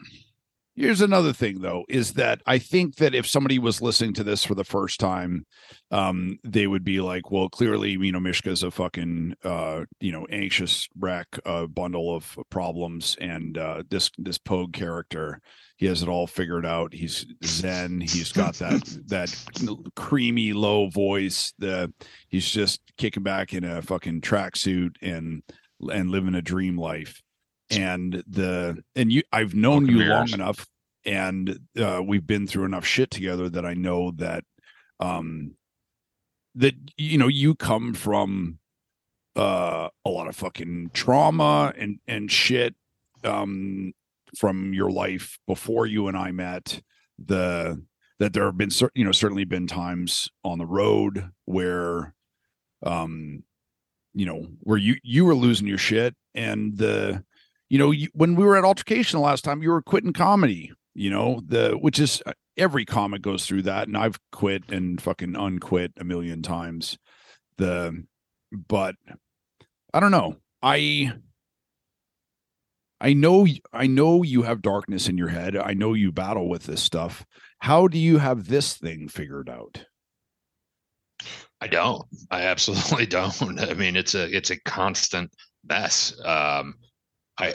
[0.76, 4.44] here's another thing though is that I think that if somebody was listening to this
[4.44, 5.46] for the first time,
[5.90, 10.26] um, they would be like, well, clearly, you know, Mishka's a fucking uh, you know,
[10.30, 15.40] anxious wreck, uh bundle of problems, and uh this this Pogue character,
[15.76, 16.92] he has it all figured out.
[16.92, 19.34] He's zen, he's got that that
[19.96, 21.92] creamy low voice, the
[22.28, 25.42] he's just kicking back in a fucking tracksuit and
[25.80, 27.22] and living a dream life
[27.70, 30.66] and the and you I've known you long enough
[31.04, 34.44] and uh we've been through enough shit together that I know that
[35.00, 35.54] um
[36.54, 38.58] that you know you come from
[39.36, 42.74] uh a lot of fucking trauma and and shit
[43.24, 43.92] um
[44.36, 46.80] from your life before you and I met
[47.18, 47.82] the
[48.18, 52.14] that there have been you know certainly been times on the road where
[52.84, 53.42] um
[54.14, 57.22] you know where you you were losing your shit and the
[57.68, 61.10] you know you, when we were at altercation last time you were quitting comedy you
[61.10, 65.36] know the which is uh, every comic goes through that and i've quit and fucking
[65.36, 66.98] unquit a million times
[67.58, 68.04] the
[68.52, 68.94] but
[69.92, 71.12] i don't know i
[73.00, 75.56] I know I know you have darkness in your head.
[75.56, 77.26] I know you battle with this stuff.
[77.58, 79.84] How do you have this thing figured out?
[81.60, 82.06] I don't.
[82.30, 83.60] I absolutely don't.
[83.60, 85.30] I mean, it's a it's a constant
[85.64, 86.18] mess.
[86.24, 86.76] Um,
[87.38, 87.48] I,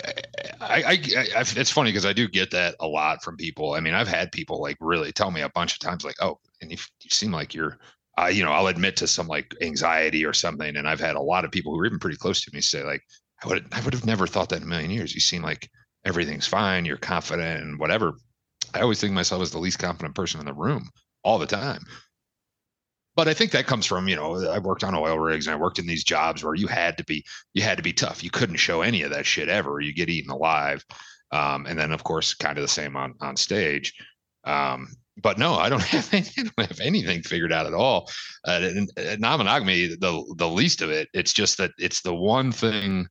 [0.62, 3.74] I, I, I, it's funny because I do get that a lot from people.
[3.74, 6.40] I mean, I've had people like really tell me a bunch of times, like, "Oh,
[6.62, 7.80] and you, you seem like you're
[8.18, 10.76] uh, you know, I'll admit to some like anxiety or something.
[10.76, 12.84] And I've had a lot of people who are even pretty close to me say,
[12.84, 13.04] like,
[13.44, 15.14] I would I would have never thought that in a million years.
[15.14, 15.70] You seem like
[16.06, 18.14] everything's fine, you're confident and whatever.
[18.74, 20.90] I always think myself as the least confident person in the room
[21.24, 21.84] all the time.
[23.22, 25.60] But I think that comes from, you know, I worked on oil rigs and I
[25.60, 28.24] worked in these jobs where you had to be you had to be tough.
[28.24, 29.80] You couldn't show any of that shit ever.
[29.80, 30.84] You get eaten alive.
[31.32, 33.94] Um, and then of course kind of the same on on stage.
[34.44, 34.88] Um,
[35.22, 38.10] but no, I don't have any, I don't have anything figured out at all.
[38.44, 38.72] Uh,
[39.20, 41.08] non-monogamy, the the least of it.
[41.14, 43.06] It's just that it's the one thing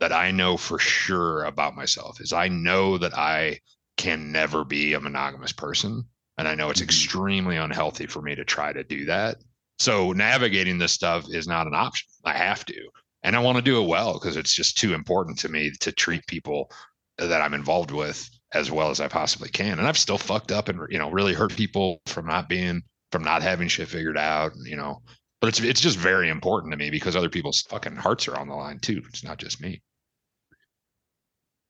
[0.00, 3.60] that I know for sure about myself is I know that I
[3.96, 6.08] can never be a monogamous person,
[6.38, 6.84] and I know it's mm-hmm.
[6.84, 9.36] extremely unhealthy for me to try to do that.
[9.78, 12.08] So navigating this stuff is not an option.
[12.24, 12.88] I have to,
[13.22, 15.92] and I want to do it well because it's just too important to me to
[15.92, 16.70] treat people
[17.18, 19.78] that I'm involved with as well as I possibly can.
[19.78, 22.82] And I've still fucked up and you know really hurt people from not being
[23.12, 24.52] from not having shit figured out.
[24.64, 25.02] You know,
[25.40, 28.48] but it's it's just very important to me because other people's fucking hearts are on
[28.48, 29.02] the line too.
[29.08, 29.82] It's not just me.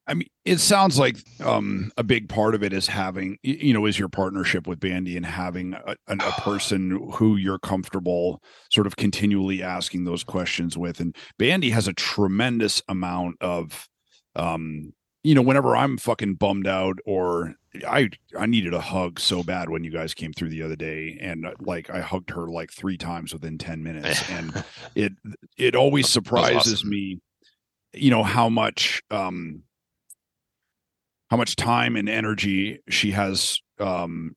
[0.08, 3.84] I mean, it sounds like um, a big part of it is having, you know,
[3.84, 8.86] is your partnership with Bandy and having a, a, a, person who you're comfortable sort
[8.86, 10.98] of continually asking those questions with.
[10.98, 13.86] And Bandy has a tremendous amount of
[14.34, 14.94] um,
[15.24, 17.54] you know, whenever I'm fucking bummed out or
[17.86, 21.18] I I needed a hug so bad when you guys came through the other day
[21.20, 25.12] and uh, like I hugged her like 3 times within 10 minutes and it
[25.56, 26.88] it always surprises awesome.
[26.88, 27.20] me
[27.92, 29.64] you know how much um
[31.30, 34.34] how much time and energy she has um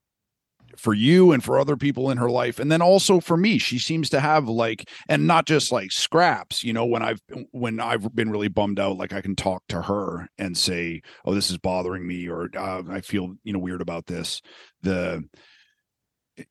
[0.78, 2.60] for you and for other people in her life.
[2.60, 6.64] And then also for me she seems to have like and not just like scraps
[6.64, 7.22] you know when i've
[7.52, 11.34] when i've been really bummed out like i can talk to her and say oh
[11.34, 14.42] this is bothering me or uh, i feel you know weird about this.
[14.82, 15.24] The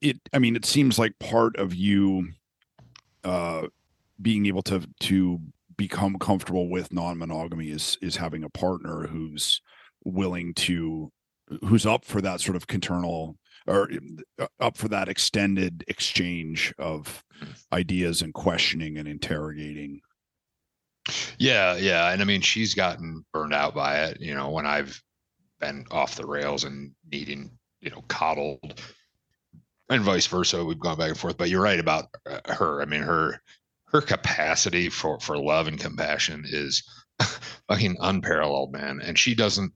[0.01, 2.29] it i mean it seems like part of you
[3.25, 3.67] uh
[4.21, 5.41] being able to to
[5.77, 9.61] become comfortable with non-monogamy is is having a partner who's
[10.05, 11.11] willing to
[11.65, 13.37] who's up for that sort of paternal
[13.67, 13.91] or
[14.39, 17.25] uh, up for that extended exchange of
[17.73, 20.01] ideas and questioning and interrogating.
[21.39, 24.21] Yeah, yeah, and I mean she's gotten burned out by it.
[24.21, 25.01] You know, when I've
[25.61, 28.81] been off the rails and needing, you know, coddled,
[29.91, 30.65] and vice versa.
[30.65, 31.37] We've gone back and forth.
[31.37, 32.81] But you're right about uh, her.
[32.81, 33.43] I mean, her
[33.87, 36.83] her capacity for for love and compassion is
[37.69, 39.01] fucking unparalleled, man.
[39.03, 39.73] And she doesn't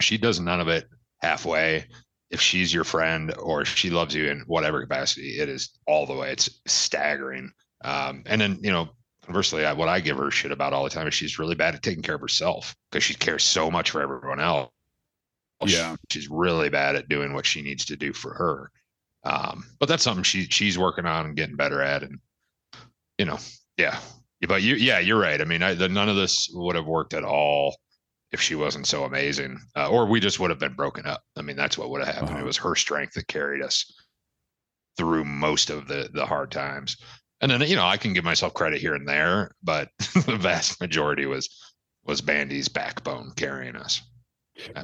[0.00, 0.88] she does none of it
[1.20, 1.86] halfway
[2.30, 6.14] if she's your friend or she loves you in whatever capacity, it is all the
[6.14, 6.30] way.
[6.30, 7.50] It's staggering.
[7.84, 8.90] Um, and then, you know,
[9.24, 11.74] conversely, I, what I give her shit about all the time is she's really bad
[11.74, 14.70] at taking care of herself because she cares so much for everyone else.
[15.66, 15.96] Yeah.
[16.08, 18.70] She's really bad at doing what she needs to do for her.
[19.24, 22.02] Um, but that's something she she's working on and getting better at.
[22.02, 22.18] And,
[23.18, 23.38] you know,
[23.76, 23.98] yeah.
[24.48, 25.40] But you, yeah, you're right.
[25.40, 27.76] I mean, I, the, none of this would have worked at all
[28.32, 31.22] if she wasn't so amazing, uh, or we just would have been broken up.
[31.36, 32.30] I mean, that's what would have happened.
[32.32, 32.40] Uh-huh.
[32.40, 33.92] It was her strength that carried us
[34.96, 36.96] through most of the the hard times.
[37.40, 40.80] And then you know I can give myself credit here and there, but the vast
[40.80, 41.48] majority was
[42.04, 44.02] was Bandy's backbone carrying us.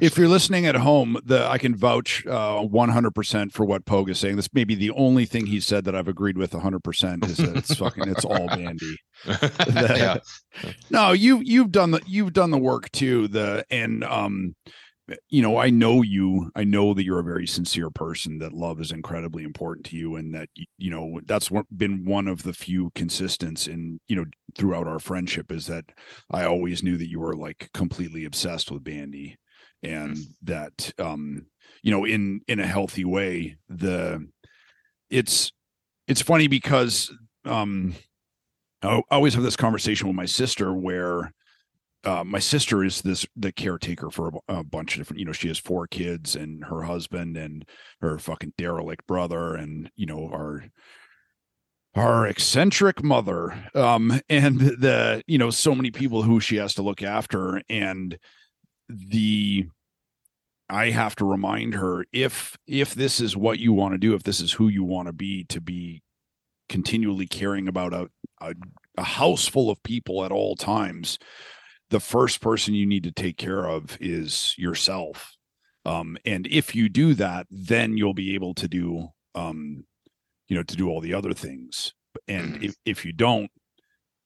[0.01, 4.19] If you're listening at home, the I can vouch uh, 100% for what Pogue is
[4.19, 4.35] saying.
[4.35, 7.55] This may be the only thing he said that I've agreed with 100% is that
[7.55, 8.97] it's fucking it's all Bandy.
[9.25, 10.21] the,
[10.55, 10.71] yeah.
[10.89, 13.27] No, you you've done the you've done the work too.
[13.27, 14.55] The and um
[15.29, 16.51] you know, I know you.
[16.55, 18.39] I know that you're a very sincere person.
[18.39, 22.43] That love is incredibly important to you, and that you know that's been one of
[22.43, 24.25] the few consistents in you know
[24.57, 25.51] throughout our friendship.
[25.51, 25.85] Is that
[26.29, 29.37] I always knew that you were like completely obsessed with Bandy,
[29.83, 30.31] and mm-hmm.
[30.43, 31.45] that um
[31.83, 34.25] you know in in a healthy way the
[35.09, 35.51] it's
[36.07, 37.11] it's funny because
[37.45, 37.95] um
[38.83, 41.33] I always have this conversation with my sister where
[42.03, 45.31] uh, my sister is this the caretaker for a, a, bunch of different you know
[45.31, 47.67] she has four kids and her husband and
[48.01, 50.63] her fucking derelict brother and you know our
[51.95, 56.83] our eccentric mother um and the you know so many people who she has to
[56.83, 58.17] look after and
[58.89, 59.67] the
[60.69, 64.23] I have to remind her if if this is what you want to do, if
[64.23, 66.01] this is who you want to be, to be
[66.67, 68.09] continually caring about a,
[68.41, 68.53] a,
[68.97, 71.17] a house full of people at all times,
[71.89, 75.33] the first person you need to take care of is yourself.
[75.85, 79.85] Um, and if you do that, then you'll be able to do, um,
[80.49, 81.93] you know, to do all the other things.
[82.27, 82.63] And Mhm.
[82.63, 83.49] if, if you don't,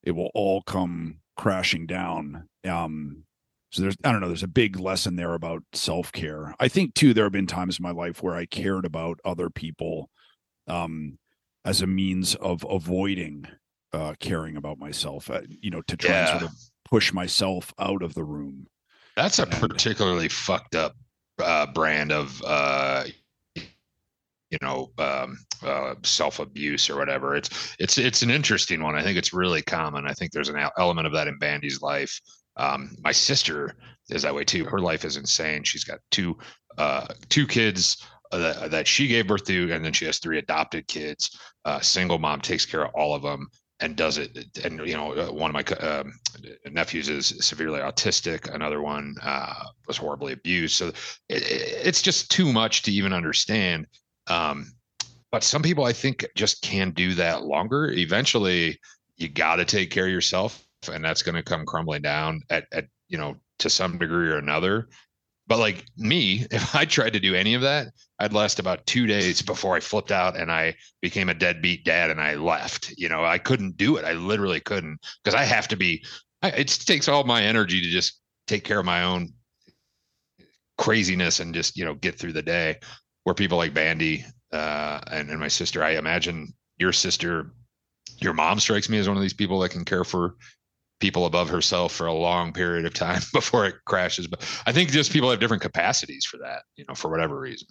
[0.01, 2.49] it will all come crashing down.
[2.67, 3.25] Um,
[3.71, 6.53] so there's, I don't know, there's a big lesson there about self care.
[6.59, 9.49] I think too, there have been times in my life where I cared about other
[9.49, 10.09] people,
[10.67, 11.17] um,
[11.65, 13.47] as a means of avoiding,
[13.93, 16.57] uh, caring about myself, uh, you know, to try and sort of
[16.89, 18.67] push myself out of the room.
[19.15, 20.95] That's a And- particularly fucked up
[21.39, 23.05] uh, brand of uh,
[23.55, 27.35] you know um, uh, self abuse or whatever.
[27.35, 28.95] It's it's it's an interesting one.
[28.95, 30.05] I think it's really common.
[30.05, 32.19] I think there's an element of that in Bandy's life.
[32.57, 33.75] Um, my sister
[34.09, 34.65] is that way too.
[34.65, 35.63] Her life is insane.
[35.63, 36.37] She's got two
[36.77, 40.37] uh, two kids uh, that, that she gave birth to, and then she has three
[40.37, 41.37] adopted kids.
[41.65, 43.47] Uh, single mom takes care of all of them
[43.81, 44.57] and does it.
[44.63, 46.13] And you know, uh, one of my um,
[46.71, 48.53] nephews is severely autistic.
[48.53, 50.75] Another one uh, was horribly abused.
[50.75, 50.89] So
[51.29, 53.87] it, it's just too much to even understand.
[54.27, 54.71] Um,
[55.31, 57.91] but some people, I think, just can do that longer.
[57.91, 58.79] Eventually,
[59.17, 62.65] you got to take care of yourself, and that's going to come crumbling down at,
[62.71, 64.87] at you know to some degree or another.
[65.47, 67.87] But like me, if I tried to do any of that,
[68.19, 72.09] I'd last about two days before I flipped out and I became a deadbeat dad
[72.09, 72.93] and I left.
[72.97, 74.05] You know, I couldn't do it.
[74.05, 76.03] I literally couldn't because I have to be.
[76.41, 79.33] I, it takes all my energy to just take care of my own
[80.77, 82.79] craziness and just you know get through the day.
[83.23, 87.51] Where people like Bandy uh, and and my sister, I imagine your sister,
[88.19, 90.37] your mom strikes me as one of these people that can care for
[91.01, 94.27] people above herself for a long period of time before it crashes.
[94.27, 97.67] But I think just people have different capacities for that, you know, for whatever reason.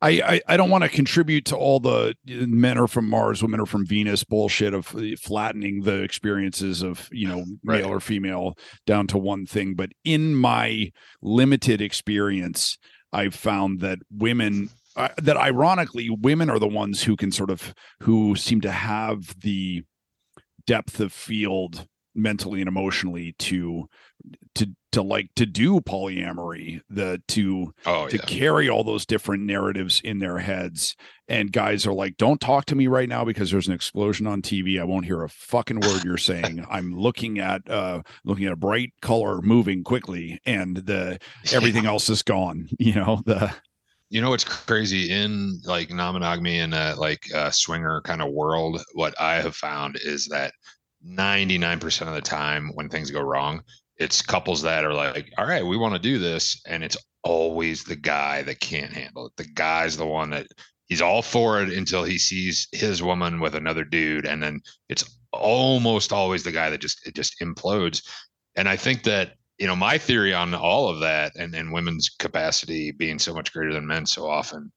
[0.00, 3.42] I, I, I don't want to contribute to all the uh, men are from Mars,
[3.42, 7.82] women are from Venus bullshit of uh, flattening the experiences of you know Right.
[7.82, 8.54] male or female
[8.86, 9.74] down to one thing.
[9.74, 12.78] But in my limited experience,
[13.12, 17.74] I've found that women uh, that ironically women are the ones who can sort of
[18.02, 19.82] who seem to have the
[20.66, 21.86] depth of field
[22.16, 23.88] mentally and emotionally to
[24.54, 28.22] to to like to do polyamory the to Oh to yeah.
[28.24, 30.96] carry all those different narratives in their heads.
[31.28, 34.42] And guys are like, don't talk to me right now because there's an explosion on
[34.42, 34.80] TV.
[34.80, 36.64] I won't hear a fucking word you're saying.
[36.70, 41.18] I'm looking at uh looking at a bright color moving quickly and the
[41.52, 42.68] everything else is gone.
[42.78, 43.52] You know, the
[44.08, 48.80] You know what's crazy in like non-monogamy and uh, like uh, swinger kind of world?
[48.94, 50.52] What I have found is that
[51.06, 53.62] 99% of the time when things go wrong,
[53.96, 57.84] it's couples that are like, "All right, we want to do this," and it's always
[57.84, 59.32] the guy that can't handle it.
[59.36, 60.46] The guy's the one that
[60.86, 65.04] he's all for it until he sees his woman with another dude, and then it's
[65.32, 68.02] almost always the guy that just it just implodes.
[68.56, 72.08] And I think that you know my theory on all of that and and women's
[72.08, 74.72] capacity being so much greater than men so often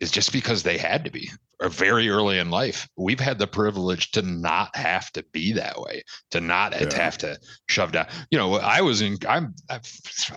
[0.00, 1.30] is just because they had to be
[1.60, 2.88] or very early in life.
[2.96, 6.92] We've had the privilege to not have to be that way to not Yeah.
[6.94, 7.38] have to
[7.68, 8.06] shove down.
[8.30, 9.88] You know i was in i'm I've,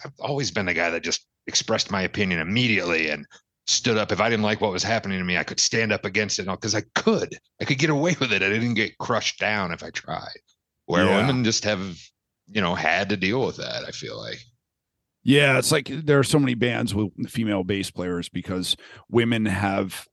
[0.06, 3.26] I've always been the guy that just expressed my opinion immediately and
[3.66, 4.12] stood up.
[4.12, 6.46] If i didn't like what was happening to me i could stand up against it
[6.46, 7.36] because i could.
[7.60, 8.44] I could get away with it.
[8.44, 10.40] I didn't get crushed down if i tried.
[10.86, 11.18] Where Yeah.
[11.18, 11.98] women just have
[12.48, 14.40] you know had to deal with that i feel like
[15.28, 18.78] Yeah, it's like there are so many bands with female bass players because
[19.10, 20.08] women have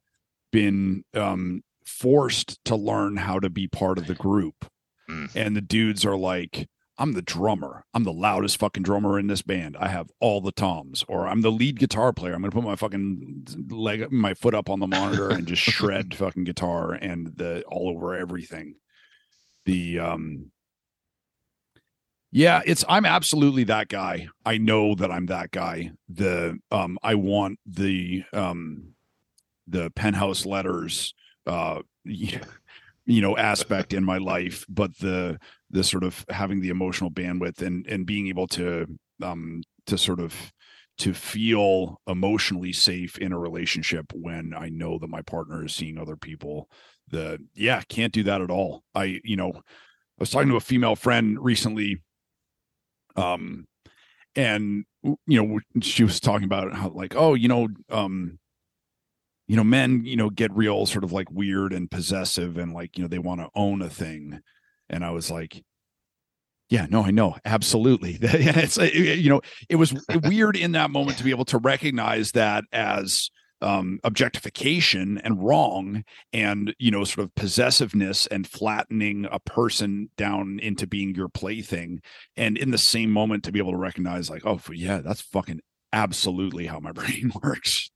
[0.50, 4.68] been um, forced to learn how to be part of the group.
[5.08, 5.30] Mm.
[5.36, 7.84] And the dudes are like, I'm the drummer.
[7.94, 9.76] I'm the loudest fucking drummer in this band.
[9.78, 12.34] I have all the toms, or I'm the lead guitar player.
[12.34, 16.12] I'm gonna put my fucking leg, my foot up on the monitor and just shred
[16.16, 18.74] fucking guitar and the all over everything.
[19.64, 20.50] The um,
[22.34, 24.26] yeah, it's I'm absolutely that guy.
[24.44, 25.92] I know that I'm that guy.
[26.08, 28.94] The um I want the um
[29.68, 31.14] the penthouse letters
[31.46, 32.40] uh you
[33.06, 35.38] know aspect in my life, but the
[35.70, 38.86] the sort of having the emotional bandwidth and and being able to
[39.22, 40.34] um to sort of
[40.98, 45.98] to feel emotionally safe in a relationship when I know that my partner is seeing
[45.98, 46.68] other people.
[47.10, 48.82] The yeah, can't do that at all.
[48.92, 49.62] I you know I
[50.18, 52.00] was talking to a female friend recently
[53.16, 53.66] um
[54.36, 58.38] and you know she was talking about how like oh you know um
[59.46, 62.96] you know men you know get real sort of like weird and possessive and like
[62.96, 64.40] you know they want to own a thing.
[64.90, 65.62] And i was like
[66.70, 67.36] yeah no i know.
[67.44, 68.18] Absolutely.
[68.22, 72.32] It's uh, you know it was weird in that moment to be able to recognize
[72.32, 79.40] that as um, objectification and wrong and you know sort of possessiveness and flattening a
[79.40, 82.00] person down into being your plaything
[82.36, 85.60] and in the same moment to be able to recognize like oh yeah that's fucking
[85.92, 87.90] absolutely how my brain works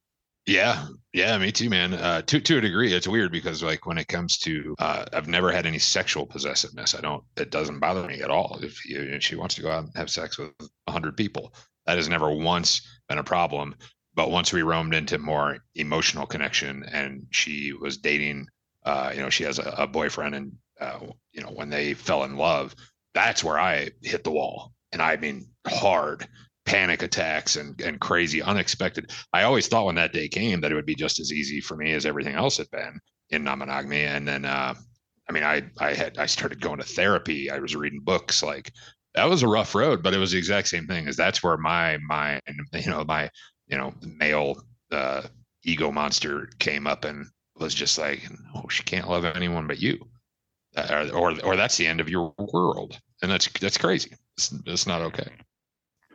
[0.49, 1.93] yeah, yeah, me too, man.
[1.93, 5.29] Uh, to to a degree, it's weird because like when it comes to, uh, I've
[5.29, 6.95] never had any sexual possessiveness.
[6.95, 7.23] I don't.
[7.37, 8.59] It doesn't bother me at all.
[8.63, 10.53] If, you, if she wants to go out and have sex with
[10.89, 11.53] hundred people,
[11.85, 12.81] that has never once
[13.11, 13.75] been a problem.
[14.19, 18.49] But once we roamed into more emotional connection, and she was dating,
[18.85, 20.99] uh, you know, she has a, a boyfriend, and uh,
[21.31, 22.75] you know, when they fell in love,
[23.15, 26.27] that's where I hit the wall, and I mean hard
[26.67, 29.13] panic attacks and and crazy unexpected.
[29.33, 31.77] I always thought when that day came that it would be just as easy for
[31.77, 32.99] me as everything else had been
[33.31, 34.75] in non-monogamy and then uh
[35.29, 37.51] i mean i i had i started going to therapy.
[37.51, 38.43] I was reading books.
[38.43, 38.73] Like
[39.15, 41.57] that was a rough road but it was the exact same thing as that's where
[41.57, 42.43] my mind
[42.75, 43.31] you know my
[43.69, 44.63] you know male
[44.93, 45.23] uh
[45.65, 47.27] ego monster came up and
[47.57, 49.99] was just like oh she can't love anyone but you
[50.77, 54.87] uh, or or that's the end of your world and that's that's crazy it's, it's
[54.87, 55.31] not okay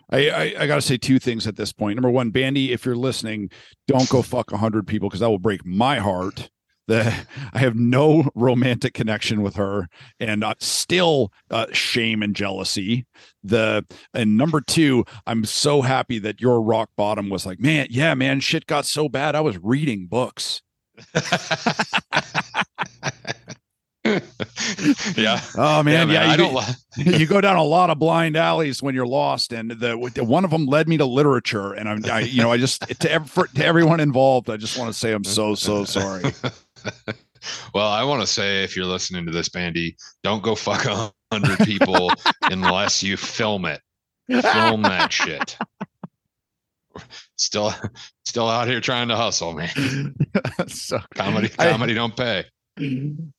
[0.09, 1.95] I, I, I got to say two things at this point.
[1.95, 3.49] Number one, Bandy, if you're listening,
[3.87, 6.49] don't go fuck a hundred people because that will break my heart.
[6.87, 9.87] That I have no romantic connection with her,
[10.19, 13.05] and uh, still uh, shame and jealousy.
[13.43, 18.13] The and number two, I'm so happy that your rock bottom was like, man, yeah,
[18.15, 19.33] man, shit got so bad.
[19.33, 20.61] I was reading books.
[25.15, 25.39] yeah.
[25.57, 26.21] Oh man, Yeah, man, yeah.
[26.27, 26.53] I you, don't.
[26.53, 30.11] go, li- you go down a lot of blind alleys when you're lost, and the,
[30.13, 32.81] the one of them led me to literature, and I'm, I, you know, I just
[32.99, 36.23] to, ev- for, to everyone involved, I just want to say I'm so so sorry.
[37.73, 41.11] well, I want to say if you're listening to this, Bandy, don't go fuck a
[41.31, 42.11] hundred people
[42.43, 43.81] unless you film it.
[44.29, 45.57] Film that shit.
[47.37, 47.73] Still,
[48.25, 50.15] still out here trying to hustle, man.
[50.67, 52.45] so Comedy, I- comedy don't pay.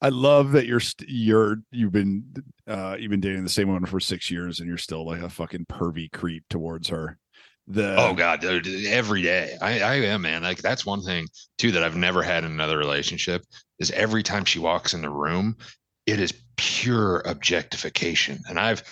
[0.00, 2.24] I love that you're st- you're you've been
[2.68, 5.28] uh you've been dating the same woman for six years, and you're still like a
[5.28, 7.18] fucking pervy creep towards her.
[7.66, 9.56] The Oh God, dude, every day.
[9.60, 10.42] I, I am, man.
[10.42, 11.26] Like that's one thing
[11.56, 13.42] too that I've never had in another relationship
[13.78, 15.56] is every time she walks in the room,
[16.06, 18.40] it is pure objectification.
[18.48, 18.82] And I've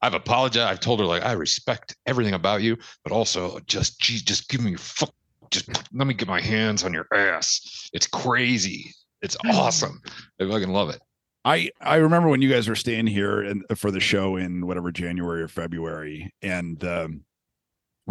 [0.00, 0.70] I've apologized.
[0.70, 4.62] I've told her like I respect everything about you, but also just geez, just give
[4.62, 5.12] me fuck
[5.50, 7.88] just let me get my hands on your ass.
[7.92, 8.94] It's crazy.
[9.22, 10.00] It's awesome.
[10.40, 11.00] I fucking love it.
[11.44, 14.92] I I remember when you guys were staying here and for the show in whatever
[14.92, 17.24] January or February, and um,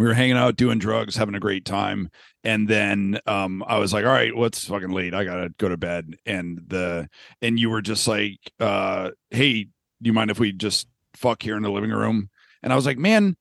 [0.00, 2.10] we were hanging out, doing drugs, having a great time,
[2.42, 5.12] and then um, I was like, "All right, well, fucking late.
[5.12, 7.08] I gotta go to bed." And the
[7.42, 9.70] and you were just like, uh, "Hey, do
[10.00, 12.30] you mind if we just fuck here in the living room?"
[12.62, 13.36] And I was like, "Man,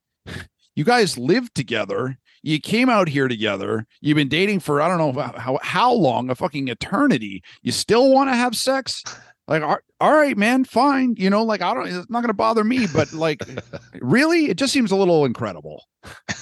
[0.76, 3.86] you guys live together." You came out here together.
[4.00, 7.44] You've been dating for I don't know how how long, a fucking eternity.
[7.62, 9.04] You still want to have sex?
[9.50, 12.34] Like all all right man fine you know like i don't it's not going to
[12.34, 13.42] bother me but like
[14.02, 15.86] really it just seems a little incredible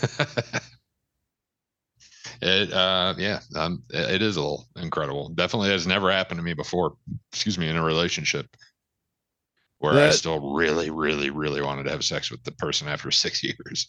[2.41, 5.29] It uh yeah, um it is a little incredible.
[5.29, 6.95] Definitely has never happened to me before.
[7.31, 8.45] Excuse me, in a relationship
[9.79, 13.43] where I still really, really, really wanted to have sex with the person after six
[13.43, 13.87] years.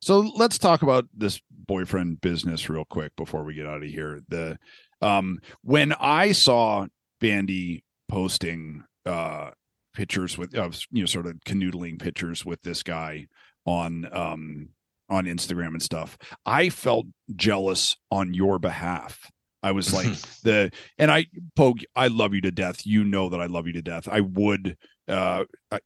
[0.00, 4.20] so let's talk about this boyfriend business real quick before we get out of here
[4.28, 4.58] the
[5.02, 6.86] um when i saw
[7.20, 9.50] bandy posting uh
[9.94, 13.26] pictures with of you know sort of canoodling pictures with this guy
[13.64, 14.68] on um
[15.08, 16.16] on instagram and stuff.
[16.46, 19.30] I felt jealous on your behalf.
[19.62, 20.06] I was like
[20.42, 21.26] the and i
[21.56, 22.86] pogue i love you to death.
[22.86, 24.08] You know that i love you to death.
[24.10, 24.76] I would
[25.08, 25.78] uh i,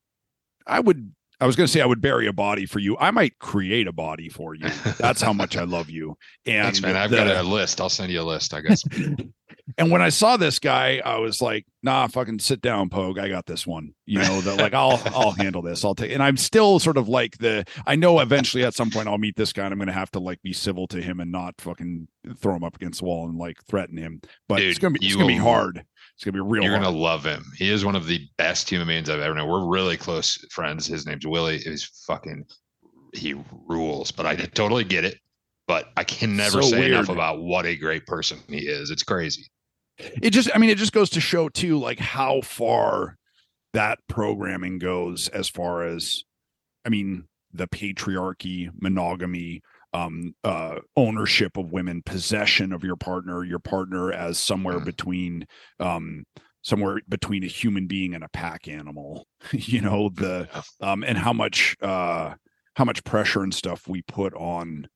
[0.67, 3.11] I would i was going to say i would bury a body for you i
[3.11, 6.17] might create a body for you that's how much i love you
[6.47, 6.97] and Thanks, man.
[6.97, 7.81] I've the- got a list.
[7.81, 8.83] I'll send you a list, I guess.
[9.79, 13.19] and when I saw this guy, I was like, "Nah, fucking sit down, Pogue.
[13.19, 15.85] I got this one." You know, that like I'll I'll handle this.
[15.85, 16.13] I'll take.
[16.13, 17.65] And I'm still sort of like the.
[17.87, 20.11] I know eventually at some point I'll meet this guy and I'm going to have
[20.13, 23.27] to like be civil to him and not fucking throw him up against the wall
[23.27, 24.21] and like threaten him.
[24.49, 25.85] But it's gonna be it's gonna be hard.
[26.15, 26.63] It's gonna be real.
[26.63, 26.85] You're hard.
[26.85, 27.45] gonna love him.
[27.57, 29.49] He is one of the best human beings I've ever known.
[29.49, 30.87] We're really close friends.
[30.87, 31.59] His name's Willie.
[31.59, 32.45] He's fucking
[33.13, 33.35] he
[33.69, 34.11] rules.
[34.13, 35.19] But I totally get it.
[35.67, 38.91] But I can never So say enough about what a great person he is.
[38.91, 39.47] It's crazy.
[39.99, 43.17] it just i mean it just goes to show too like how far
[43.75, 46.25] that programming goes as far as
[46.85, 49.63] i mean the patriarchy monogamy
[49.95, 54.85] um uh ownership of women possession of your partner your partner as somewhere Mhm.
[54.85, 55.47] between
[55.81, 56.25] um
[56.63, 60.49] somewhere between a human being and a pack animal you know the
[60.81, 62.35] um and how much uh
[62.77, 64.89] how much pressure and stuff we put on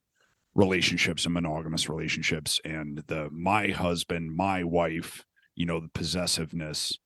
[0.54, 6.98] relationships and monogamous relationships and the my husband, my wife, you know, the possessiveness,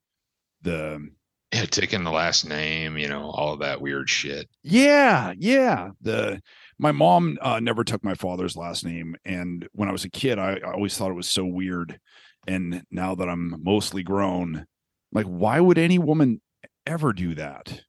[0.62, 1.10] the
[1.52, 4.48] Yeah, taking the last name, you know, all of that weird shit.
[4.62, 5.90] yeah, yeah.
[6.00, 6.40] The
[6.78, 10.38] my mom uh, never took my father's last name, and when I was a kid,
[10.38, 11.98] I, I always thought it was so weird.
[12.46, 14.66] And now that I'm mostly grown,
[15.12, 16.40] like, why would any woman
[16.86, 17.82] ever do that?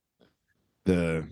[0.85, 1.27] The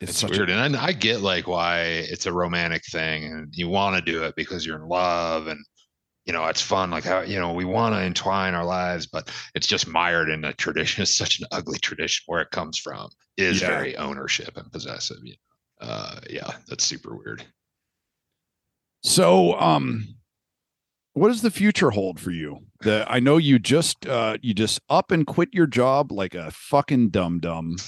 [0.00, 0.50] it's, It's, weird.
[0.50, 4.12] A, and I, I get like why it's a romantic thing and you want to
[4.12, 5.58] do it because you're in love and
[6.26, 6.90] you know, it's fun.
[6.90, 10.44] Like how, you know, we want to entwine our lives, but it's just mired in
[10.44, 11.02] a tradition.
[11.02, 13.68] It's such an ugly tradition where it comes from is Yeah.
[13.68, 15.18] very ownership and possessive.
[15.22, 15.36] You know?
[15.80, 17.44] Uh, yeah, that's super weird.
[19.02, 20.06] so, um,
[21.14, 22.58] what does the future hold for you?
[22.80, 26.50] The I know you just uh you just up and quit your job like a
[26.50, 27.76] fucking dum dum.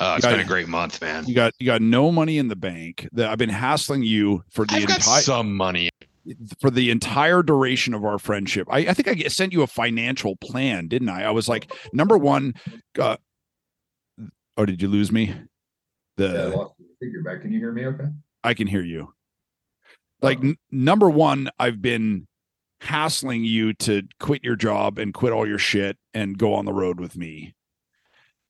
[0.00, 1.26] Uh, it's you been a great month, man.
[1.26, 3.08] You got you got no money in the bank.
[3.12, 5.88] That I've been hassling you for the entire some money.
[6.60, 8.68] for the entire duration of our friendship.
[8.70, 11.24] I, I think I sent you a financial plan, didn't I?
[11.24, 12.54] I was like, number one,
[12.98, 13.16] uh,
[14.58, 15.34] oh, did you lose me?
[16.18, 17.42] The Yeah, I lost the figure back.
[17.42, 18.08] Can you hear me okay?
[18.44, 19.08] I can hear you.
[19.08, 20.26] Oh.
[20.26, 22.26] Like n- number one, I've been
[22.80, 26.72] hassling you to quit your job and quit all your shit and go on the
[26.72, 27.54] road with me.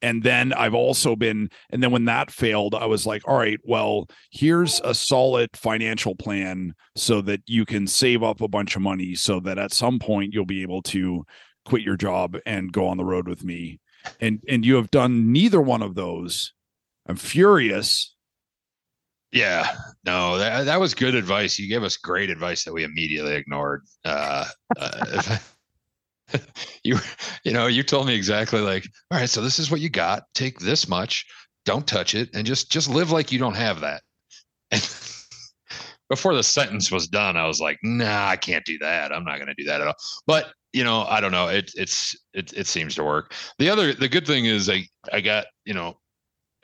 [0.01, 3.59] And then I've also been, and then when that failed, I was like, all right,
[3.65, 8.82] well, here's a solid financial plan so that you can save up a bunch of
[8.82, 11.24] money so that at some point you'll be able to
[11.65, 13.81] quit your job and go on the road with me.
[14.20, 16.55] And and you have done neither one of those.
[17.09, 18.14] I'm furious.
[19.32, 19.66] Yeah,
[20.05, 21.59] no, that, that was good advice.
[21.59, 23.82] You gave us great advice that we immediately ignored.
[24.05, 24.47] Uh,
[24.78, 25.36] uh,
[26.82, 26.97] you,
[27.44, 30.22] you know, you told me exactly like, all right, so this is what you got.
[30.35, 31.26] Take this much,
[31.66, 34.02] don't touch it, and just just live like you don't have that.
[34.70, 34.80] And
[36.09, 39.12] before the sentence was done, I was like, nah, I can't do that.
[39.12, 39.97] I'm not going to do that at all.
[40.26, 41.48] But you know, I don't know.
[41.48, 43.35] It it's it it seems to work.
[43.59, 45.98] The other the good thing is I I got you know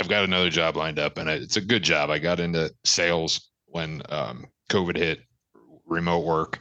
[0.00, 2.10] I've got another job lined up, and it's a good job.
[2.10, 5.20] I got into sales when um, COVID hit,
[5.86, 6.60] remote work.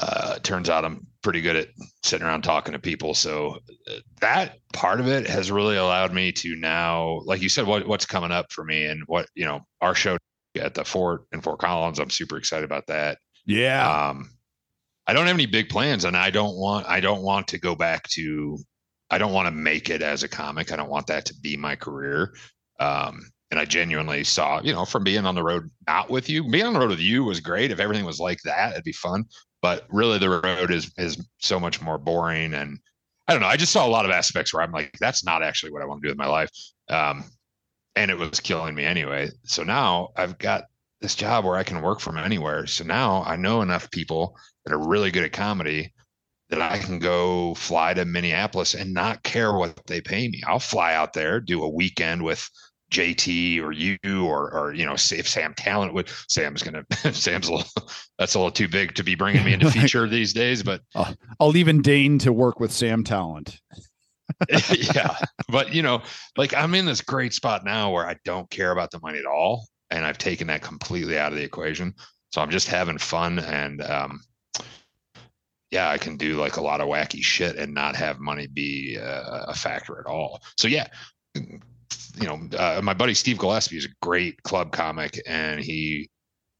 [0.00, 1.68] Uh, turns out I'm pretty good at
[2.02, 3.14] sitting around talking to people.
[3.14, 7.66] So uh, that part of it has really allowed me to now, like you said,
[7.66, 10.16] what what's coming up for me and what you know our show
[10.60, 11.98] at the fort and Fort Collins.
[11.98, 13.18] I'm super excited about that.
[13.46, 14.08] Yeah.
[14.08, 14.30] Um,
[15.06, 17.74] I don't have any big plans, and I don't want I don't want to go
[17.74, 18.58] back to.
[19.12, 20.72] I don't want to make it as a comic.
[20.72, 22.34] I don't want that to be my career.
[22.80, 23.20] Um,
[23.50, 26.64] and I genuinely saw, you know, from being on the road not with you, being
[26.64, 27.70] on the road with you was great.
[27.70, 29.24] If everything was like that, it'd be fun.
[29.60, 32.78] But really, the road is is so much more boring, and
[33.28, 33.48] I don't know.
[33.48, 35.84] I just saw a lot of aspects where I'm like, that's not actually what I
[35.84, 36.48] want to do with my life.
[36.88, 37.24] Um,
[37.94, 39.28] and it was killing me anyway.
[39.44, 40.64] So now I've got
[41.02, 42.66] this job where I can work from anywhere.
[42.66, 44.34] So now I know enough people
[44.64, 45.92] that are really good at comedy
[46.52, 50.42] that I can go fly to Minneapolis and not care what they pay me.
[50.46, 52.46] I'll fly out there, do a weekend with
[52.90, 57.54] JT or you or or you know, if Sam Tallent would Sam's gonna Sam's a
[57.54, 57.88] little
[58.18, 60.82] that's a little too big to be bringing me into feature these days, but
[61.40, 63.58] I'll even deign to work with Sam Tallent.
[64.94, 65.16] yeah.
[65.48, 66.02] But you know,
[66.36, 69.26] like I'm in this great spot now where I don't care about the money at
[69.26, 69.68] all.
[69.90, 71.94] And I've taken that completely out of the equation.
[72.30, 74.20] So I'm just having fun and um
[75.72, 78.98] yeah, I can do like a lot of wacky shit and not have money be
[79.00, 80.42] uh, a factor at all.
[80.58, 80.86] So yeah,
[81.34, 86.10] you know, uh, my buddy Steve Gillespie is a great club comic, and he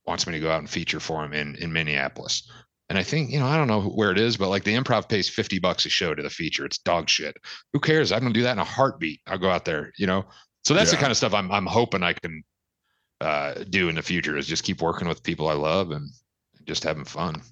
[0.06, 2.50] wants me to go out and feature for him in in Minneapolis.
[2.88, 5.08] And I think you know, I don't know where it is, but like the Improv
[5.08, 6.64] pays fifty bucks a show to the feature.
[6.64, 7.36] It's dog shit.
[7.74, 8.12] Who cares?
[8.12, 9.20] I'm gonna do that in a heartbeat.
[9.26, 9.92] I'll go out there.
[9.98, 10.24] You know,
[10.64, 10.96] so that's Yeah.
[10.96, 12.42] the kind of stuff I'm I'm hoping I can
[13.20, 16.08] uh, do in the future is just keep working with people I love and
[16.66, 17.42] just having fun.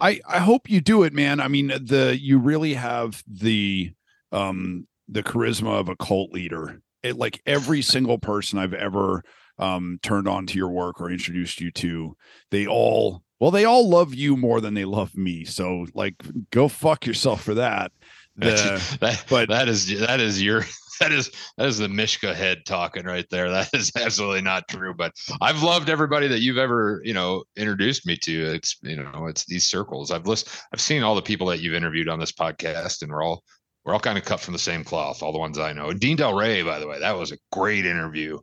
[0.00, 1.40] I I hope you do it, man.
[1.40, 3.92] I mean, the you really have the
[4.32, 6.80] um the charisma of a cult leader.
[7.02, 9.22] It like every single person I've ever
[9.58, 12.16] um turned on to your work or introduced you to,
[12.50, 15.44] they all well, they all love you more than they love me.
[15.44, 16.14] So like
[16.50, 17.92] go fuck yourself for that.
[18.36, 20.64] The, that, but- that is that is your
[21.00, 23.44] that is that is the Mishka head talking right there.
[23.54, 24.94] That is absolutely not true.
[24.94, 28.54] But I've loved everybody that you've ever you know introduced me to.
[28.54, 30.10] It's you know it's these circles.
[30.10, 33.22] I've list I've seen all the people that you've interviewed on this podcast, and we're
[33.22, 33.44] all
[33.84, 35.22] we're all kind of cut from the same cloth.
[35.22, 35.92] All the ones I know.
[35.92, 38.38] Dean Delray, by the way, that was a great interview.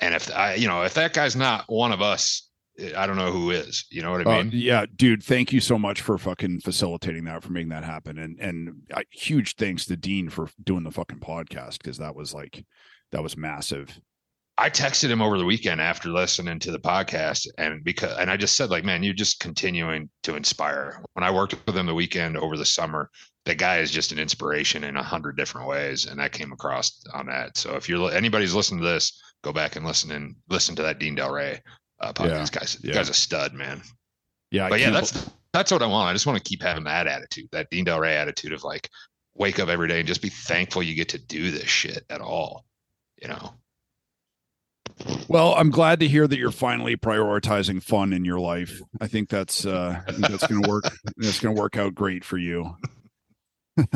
[0.00, 2.48] And if I you know if that guy's not one of us,
[2.96, 3.84] I don't know who is.
[3.90, 4.50] You know what I Uh, mean?
[4.54, 8.38] yeah, dude, thank you so much for fucking facilitating that, for making that happen, and
[8.40, 12.64] and uh, huge thanks to Dean for doing the fucking podcast because that was like
[13.12, 13.98] that was massive.
[14.58, 18.36] I texted him over the weekend after listening to the podcast, and because and I
[18.36, 21.02] just said like, man, you're just continuing to inspire.
[21.14, 23.10] When I worked with him the weekend over the summer,
[23.44, 27.02] the guy is just an inspiration in a hundred different ways, and I came across
[27.14, 27.56] on that.
[27.56, 30.98] So if you're anybody's listening to this, go back and listen and listen to that
[30.98, 31.58] Dean Delray
[32.02, 32.12] uh.
[32.20, 32.94] Yeah, Guy's yeah.
[32.94, 33.82] guy's a stud, man.
[34.50, 36.08] Yeah, I but yeah, that's that's what I want.
[36.08, 38.88] I just want to keep having that attitude, that Dean Delray attitude of like,
[39.34, 42.20] wake up every day and just be thankful you get to do this shit at
[42.20, 42.64] all.
[43.20, 43.54] You know.
[45.28, 48.80] Well, I'm glad to hear that you're finally prioritizing fun in your life.
[49.00, 50.84] I think that's uh I think that's going to work.
[51.16, 52.76] That's going to work out great for you.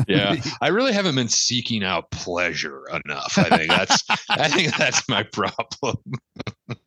[0.07, 5.07] yeah i really haven't been seeking out pleasure enough i think that's i think that's
[5.07, 5.97] my problem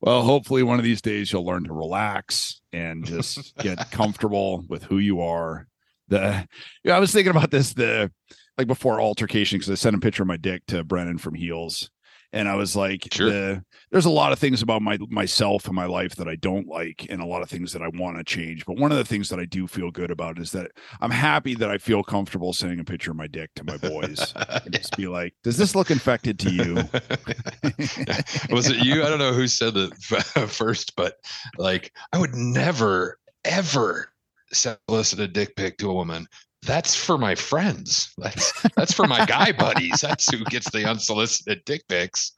[0.00, 4.84] Well, hopefully one of these days you'll learn to relax and just get comfortable with
[4.84, 5.66] who you are.
[6.08, 6.46] The
[6.84, 8.10] yeah, I was thinking about this the
[8.56, 11.90] like before altercation because I sent a picture of my dick to Brennan from Heels.
[12.32, 13.30] And I was like, Sure.
[13.30, 16.68] the, there's a lot of things about my myself and my life that I don't
[16.68, 18.66] like, and a lot of things that I want to change.
[18.66, 21.54] But one of the things that I do feel good about is that I'm happy
[21.54, 24.34] that I feel comfortable sending a picture of my dick to my boys.
[24.64, 26.74] and just be like, does this look infected to you?
[28.50, 29.94] was it you i don't know who said it
[30.48, 31.18] first but
[31.56, 34.12] like i would never ever
[34.52, 36.26] solicit a dick pic to a woman
[36.68, 38.12] that's for my friends.
[38.18, 40.02] That's that's for my guy buddies.
[40.02, 42.32] That's who gets the unsolicited dick pics.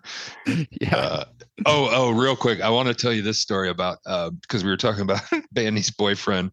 [0.81, 0.97] Yeah.
[0.97, 1.24] uh,
[1.66, 2.61] oh oh real quick.
[2.61, 5.90] I want to tell you this story about uh because we were talking about bandy's
[5.90, 6.52] boyfriend.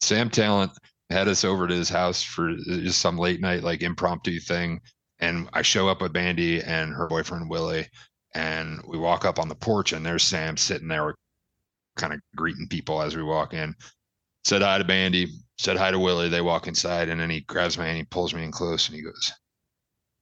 [0.00, 0.70] Sam Tallent
[1.10, 4.80] had us over to his house for just some late night like impromptu thing.
[5.18, 7.88] And i show up with bandy and her boyfriend willie
[8.34, 11.14] and we walk up on the porch and there's sam sitting there
[11.96, 13.74] kind of greeting people as we walk in
[14.46, 15.26] said hi to bandy
[15.58, 18.34] said hi to willie they walk inside and then he grabs me and he pulls
[18.34, 19.32] me in close and he goes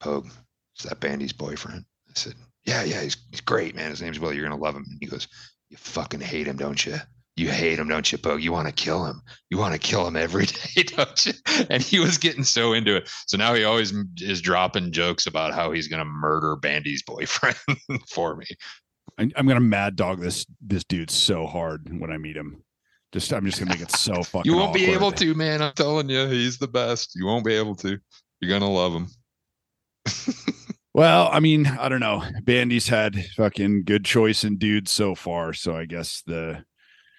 [0.00, 2.34] pogue is that bandy's boyfriend i said
[2.64, 3.90] yeah, yeah, he's, he's great, man.
[3.90, 4.36] His name's Willie.
[4.36, 4.84] You're gonna love him.
[4.88, 5.28] And he goes,
[5.68, 6.96] You fucking hate him, don't you?
[7.36, 8.42] You hate him, don't you, Pogue?
[8.42, 9.20] You want to kill him.
[9.50, 11.32] You want to kill him every day, don't you?
[11.68, 13.10] And he was getting so into it.
[13.26, 17.56] So now he always is dropping jokes about how he's gonna murder Bandy's boyfriend
[18.08, 18.46] for me.
[19.18, 22.62] I'm gonna mad dog this this dude so hard when I meet him.
[23.14, 24.50] Just I'm just gonna make it so fucking.
[24.50, 25.62] You won't be able to, man.
[25.62, 27.12] I'm telling you, he's the best.
[27.14, 27.98] You won't be able to.
[28.40, 29.08] You're gonna love him.
[30.94, 32.22] Well, I mean, I don't know.
[32.44, 36.64] Bandy's had fucking good choice in dudes so far, so I guess the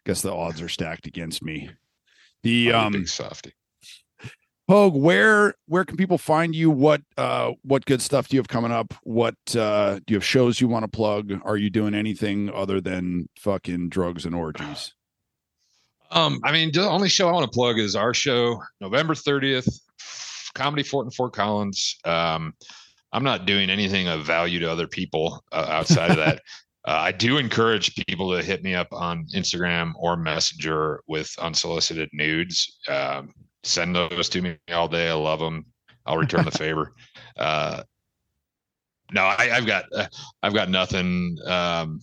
[0.05, 1.69] guess the odds are stacked against me.
[2.43, 3.51] The um softy.
[4.69, 6.71] Pogue, where where can people find you?
[6.71, 8.93] What uh what good stuff do you have coming up?
[9.03, 11.33] What uh do you have shows you want to plug?
[11.43, 14.93] Are you doing anything other than fucking drugs and orgies?
[16.15, 19.69] Um, I mean, the only show I want to plug is our show, November 30th,
[20.55, 21.97] Comedy Fort in Fort Collins.
[22.05, 22.53] Um,
[23.11, 26.41] I'm not doing anything of value to other people uh, outside of that.
[26.87, 32.09] Uh, I do encourage people to hit me up on Instagram or Messenger with unsolicited
[32.13, 32.77] nudes.
[32.87, 33.33] Um,
[33.63, 35.09] send those to me all day.
[35.09, 35.65] I love them.
[36.05, 36.93] I'll return the favor.
[37.37, 37.81] Uh,
[39.11, 40.07] no, I, I've got uh,
[40.41, 41.37] I've got nothing.
[41.47, 41.99] Um,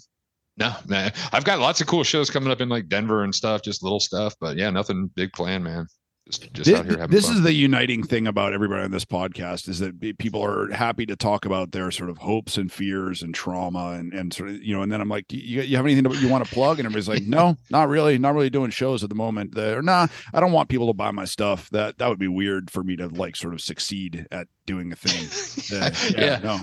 [0.56, 1.12] no, man.
[1.32, 4.00] I've got lots of cool shows coming up in like Denver and stuff, just little
[4.00, 4.34] stuff.
[4.40, 5.86] But yeah, nothing big plan, man.
[6.28, 7.10] Just just Thi- out here having fun.
[7.10, 7.34] this fun.
[7.38, 11.16] is the uniting thing about everybody on this podcast is that people are happy to
[11.16, 14.72] talk about their sort of hopes and fears and trauma and and sort of you
[14.72, 16.86] know and then I'm like you, you have anything that you want to plug and
[16.86, 20.06] everybody's like no not really not really doing shows at the moment The- or nah
[20.32, 22.94] I don't want people to buy my stuff that that would be weird for me
[22.96, 25.26] to like sort of succeed at doing a thing
[25.82, 26.38] Uh, yeah.
[26.38, 26.60] no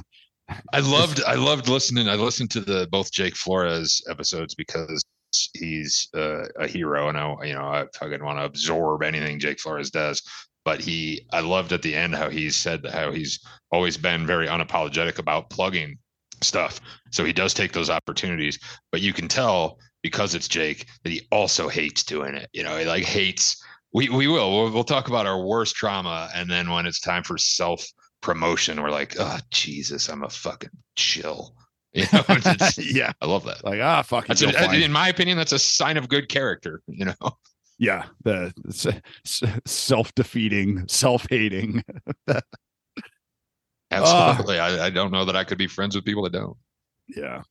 [0.73, 2.07] I loved I loved listening.
[2.09, 5.03] I listened to the both Jake Flores episodes because
[5.53, 9.59] he's uh, a hero, and I you know I fucking want to absorb anything Jake
[9.59, 10.21] Flores does.
[10.65, 13.39] But he, I loved at the end how he said how he's
[13.71, 15.97] always been very unapologetic about plugging
[16.41, 16.81] stuff.
[17.11, 18.59] So he does take those opportunities,
[18.91, 22.49] but you can tell because it's Jake that he also hates doing it.
[22.53, 23.63] You know, he like hates.
[23.93, 27.23] We we will we'll, we'll talk about our worst trauma, and then when it's time
[27.23, 27.85] for self
[28.21, 31.55] promotion, we're like, oh Jesus, I'm a fucking chill.
[31.91, 32.23] You know,
[32.77, 33.65] yeah I love that.
[33.65, 36.29] like ah fuck it, That's you'll a, in my opinion, that's a sign of good
[36.29, 36.83] character.
[36.85, 37.37] You know,
[37.79, 39.01] yeah the, the
[39.65, 41.83] self defeating self hating
[43.91, 44.59] absolutely.
[44.59, 46.57] I, I don't know that I could be friends with people that don't.
[47.07, 47.41] Yeah.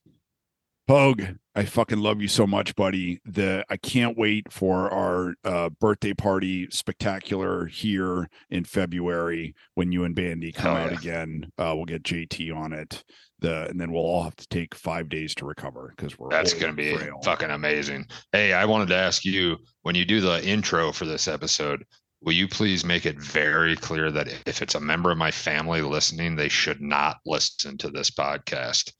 [0.89, 1.21] Pogue,
[1.53, 3.21] I fucking love you so much, buddy.
[3.23, 10.03] The I can't wait for our uh, birthday party spectacular here in February when you
[10.03, 10.97] and Bandy come out yeah.
[10.97, 11.51] again.
[11.59, 13.03] Uh, we'll get JT on it.
[13.37, 16.55] The and then we'll all have to take five days to recover because we're That's
[16.55, 17.19] going to be frail.
[17.23, 18.07] fucking amazing.
[18.31, 21.85] Hey, I wanted to ask you when you do the intro for this episode,
[22.23, 25.83] will you please make it very clear that if it's a member of my family
[25.83, 28.91] listening, they should not listen to this podcast?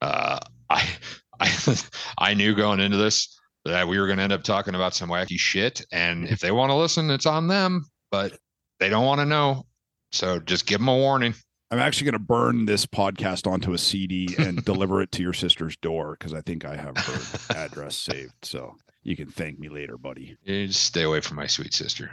[0.00, 0.38] Uh,
[0.70, 0.88] I,
[1.42, 1.76] I,
[2.18, 5.08] I knew going into this that we were going to end up talking about some
[5.08, 5.84] wacky shit.
[5.92, 8.36] And if they want to listen, it's on them, but
[8.80, 9.66] they don't want to know.
[10.10, 11.34] So just give them a warning.
[11.70, 15.32] I'm actually going to burn this podcast onto a CD and deliver it to your
[15.32, 18.34] sister's door because I think I have her address saved.
[18.42, 20.36] So you can thank me later, buddy.
[20.42, 22.10] You just stay away from my sweet sister.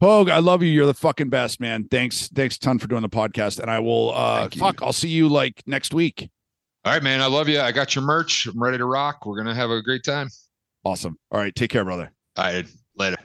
[0.00, 0.70] Pogue, I love you.
[0.70, 1.88] You're the fucking best, man.
[1.88, 3.60] Thanks, thanks a ton for doing the podcast.
[3.60, 6.30] And I will uh fuck, I'll see you like next week.
[6.84, 7.22] All right, man.
[7.22, 7.60] I love you.
[7.60, 8.46] I got your merch.
[8.46, 9.24] I'm ready to rock.
[9.24, 10.28] We're gonna have a great time.
[10.84, 11.18] Awesome.
[11.30, 12.12] All right, take care, brother.
[12.36, 12.66] All right,
[12.96, 13.16] later.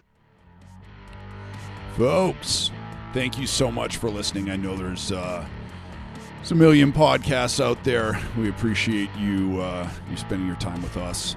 [1.97, 2.71] Folks,
[3.13, 4.49] thank you so much for listening.
[4.49, 5.45] I know there's uh
[6.37, 8.17] there's a million podcasts out there.
[8.37, 11.35] We appreciate you uh you spending your time with us.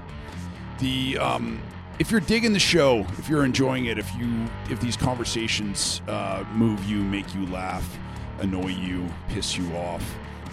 [0.79, 1.61] The um
[1.99, 6.43] if you're digging the show, if you're enjoying it, if you if these conversations uh,
[6.53, 7.97] move you, make you laugh,
[8.39, 10.03] annoy you, piss you off,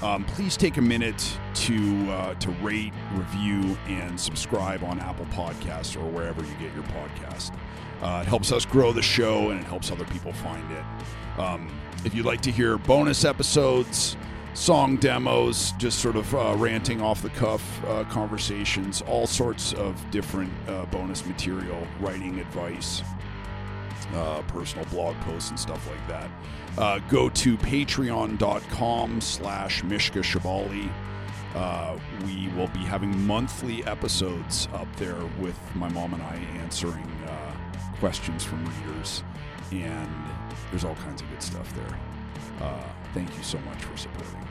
[0.03, 5.97] um, please take a minute to uh, to rate, review, and subscribe on Apple Podcasts
[5.97, 7.55] or wherever you get your podcast.
[8.03, 11.39] Uh, it helps us grow the show and it helps other people find it.
[11.39, 11.71] Um,
[12.05, 14.17] if you'd like to hear bonus episodes,
[14.55, 20.11] song demos, just sort of uh, ranting off the cuff uh, conversations, all sorts of
[20.11, 23.03] different uh, bonus material, writing advice,
[24.15, 26.31] uh, personal blog posts, and stuff like that.
[26.79, 30.91] Uh, go to patreon.com slash Mishka Shubaly.
[31.55, 37.11] Uh, we will be having monthly episodes up there with my mom and I answering
[37.27, 37.55] uh,
[37.99, 39.25] questions from readers,
[39.73, 40.15] and
[40.71, 41.99] there's all kinds of good stuff there.
[42.61, 42.85] Uh,
[43.15, 44.50] thank you so much for supporting.